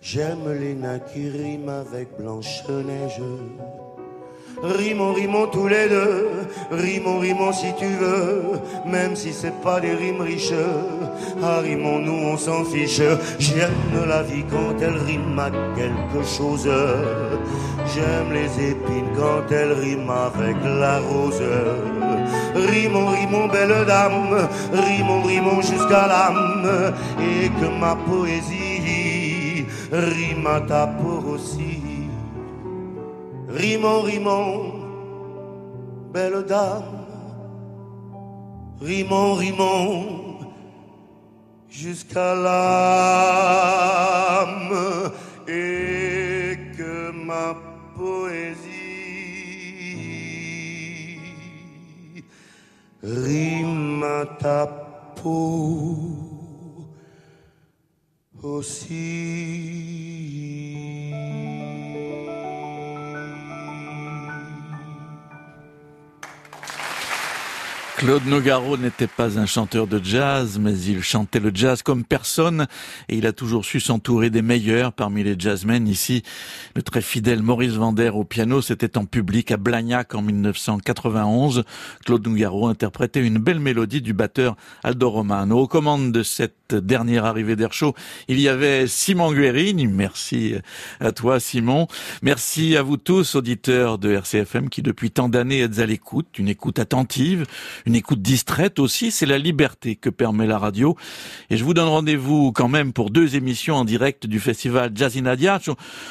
J'aime 0.00 0.52
les 0.60 0.74
nains 0.74 1.00
qui 1.00 1.28
riment 1.28 1.70
avec 1.70 2.16
Blanche-Neige. 2.16 3.20
Rimons, 4.62 5.12
rimons 5.12 5.46
tous 5.46 5.68
les 5.68 5.88
deux, 5.88 6.28
rimons, 6.72 7.18
rimons 7.20 7.52
si 7.52 7.68
tu 7.78 7.86
veux, 7.86 8.42
même 8.84 9.14
si 9.14 9.32
c'est 9.32 9.54
pas 9.62 9.78
des 9.80 9.94
rimes 9.94 10.20
riches. 10.20 10.52
Ah, 11.42 11.60
rimons-nous, 11.60 12.32
on 12.32 12.36
s'en 12.36 12.64
fiche. 12.64 13.00
J'aime 13.38 14.08
la 14.08 14.22
vie 14.22 14.44
quand 14.50 14.74
elle 14.80 14.96
rime 14.96 15.38
à 15.38 15.50
quelque 15.76 16.26
chose. 16.26 16.68
J'aime 17.94 18.32
les 18.32 18.70
épines 18.70 19.12
quand 19.16 19.50
elle 19.50 19.72
rime 19.72 20.10
avec 20.10 20.56
la 20.64 20.98
rose. 21.00 21.42
Rimons, 22.54 23.06
rimons, 23.06 23.46
belle 23.46 23.84
dame, 23.86 24.48
rimons, 24.72 25.22
rimons 25.22 25.62
jusqu'à 25.62 26.08
l'âme, 26.08 26.94
et 27.20 27.48
que 27.48 27.80
ma 27.80 27.94
poésie 27.94 29.66
rime 29.92 30.46
à 30.46 30.60
ta 30.60 30.86
peau 30.86 31.34
aussi. 31.34 31.77
Rimons, 33.58 34.02
rimons, 34.02 34.72
belle 36.12 36.44
dame, 36.46 37.06
rimons, 38.80 39.34
rimons, 39.34 40.38
jusqu'à 41.68 42.36
l'âme, 42.36 43.50
et 45.48 46.56
que 46.76 47.10
ma 47.10 47.56
poésie 47.96 48.68
rime 53.02 54.04
à 54.04 54.24
ta 54.38 54.66
peau 55.20 56.28
Claude 67.98 68.26
Nogaro 68.26 68.76
n'était 68.76 69.08
pas 69.08 69.40
un 69.40 69.46
chanteur 69.46 69.88
de 69.88 70.00
jazz, 70.00 70.60
mais 70.60 70.78
il 70.82 71.02
chantait 71.02 71.40
le 71.40 71.50
jazz 71.52 71.82
comme 71.82 72.04
personne 72.04 72.68
et 73.08 73.16
il 73.16 73.26
a 73.26 73.32
toujours 73.32 73.64
su 73.64 73.80
s'entourer 73.80 74.30
des 74.30 74.40
meilleurs 74.40 74.92
parmi 74.92 75.24
les 75.24 75.34
jazzmen. 75.36 75.88
Ici, 75.88 76.22
le 76.76 76.82
très 76.82 77.02
fidèle 77.02 77.42
Maurice 77.42 77.72
Vander 77.72 78.10
au 78.10 78.22
piano, 78.22 78.62
c'était 78.62 78.96
en 78.96 79.04
public 79.04 79.50
à 79.50 79.56
Blagnac 79.56 80.14
en 80.14 80.22
1991. 80.22 81.64
Claude 82.06 82.24
Nogaro 82.24 82.68
interprétait 82.68 83.20
une 83.20 83.38
belle 83.38 83.58
mélodie 83.58 84.00
du 84.00 84.12
batteur 84.12 84.54
Aldo 84.84 85.10
Romano. 85.10 85.58
Aux 85.58 85.66
commandes 85.66 86.12
de 86.12 86.22
cette 86.22 86.54
dernière 86.76 87.24
arrivée 87.24 87.56
d'Air 87.56 87.70
il 88.28 88.40
y 88.40 88.48
avait 88.48 88.86
Simon 88.86 89.32
Guérini. 89.32 89.88
Merci 89.88 90.54
à 91.00 91.10
toi, 91.12 91.40
Simon. 91.40 91.88
Merci 92.22 92.76
à 92.76 92.82
vous 92.82 92.96
tous, 92.96 93.34
auditeurs 93.34 93.98
de 93.98 94.12
RCFM, 94.12 94.68
qui 94.68 94.82
depuis 94.82 95.10
tant 95.10 95.28
d'années 95.28 95.60
êtes 95.60 95.80
à 95.80 95.86
l'écoute, 95.86 96.38
une 96.38 96.48
écoute 96.48 96.78
attentive, 96.78 97.44
une 97.88 97.96
écoute 97.96 98.20
distraite 98.20 98.80
aussi, 98.80 99.10
c'est 99.10 99.24
la 99.24 99.38
liberté 99.38 99.96
que 99.96 100.10
permet 100.10 100.46
la 100.46 100.58
radio. 100.58 100.94
Et 101.48 101.56
je 101.56 101.64
vous 101.64 101.72
donne 101.72 101.88
rendez-vous 101.88 102.52
quand 102.52 102.68
même 102.68 102.92
pour 102.92 103.08
deux 103.08 103.34
émissions 103.34 103.76
en 103.76 103.86
direct 103.86 104.26
du 104.26 104.40
festival 104.40 104.92
Jazz 104.94 105.16
in. 105.16 105.24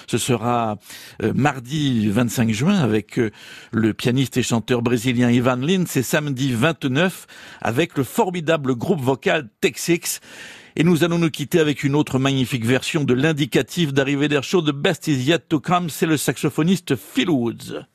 Ce 0.08 0.18
sera 0.18 0.80
euh, 1.22 1.34
mardi 1.36 2.10
25 2.10 2.52
juin 2.52 2.80
avec 2.80 3.20
euh, 3.20 3.30
le 3.72 3.94
pianiste 3.94 4.38
et 4.38 4.44
chanteur 4.44 4.82
brésilien 4.82 5.30
Ivan 5.30 5.58
Lins 5.58 5.86
et 5.96 6.02
samedi 6.02 6.52
29 6.52 7.28
avec 7.62 7.96
le 7.96 8.04
formidable 8.04 8.74
groupe 8.74 9.02
vocal 9.02 9.48
Texix. 9.62 10.20
Et 10.76 10.84
nous 10.84 11.04
allons 11.04 11.20
nous 11.20 11.30
quitter 11.30 11.60
avec 11.60 11.84
une 11.84 11.94
autre 11.94 12.18
magnifique 12.18 12.66
version 12.66 13.04
de 13.04 13.14
l'indicatif 13.14 13.94
d'arrivée 13.94 14.30
d'air 14.30 14.44
chaud 14.44 14.64
de 14.64 14.72
Best 14.72 15.08
Is 15.08 15.26
Yet 15.26 15.48
to 15.48 15.60
Come, 15.60 15.92
c'est 15.92 16.08
le 16.08 16.18
saxophoniste 16.18 16.96
Phil 16.96 17.30
Woods. 17.30 17.86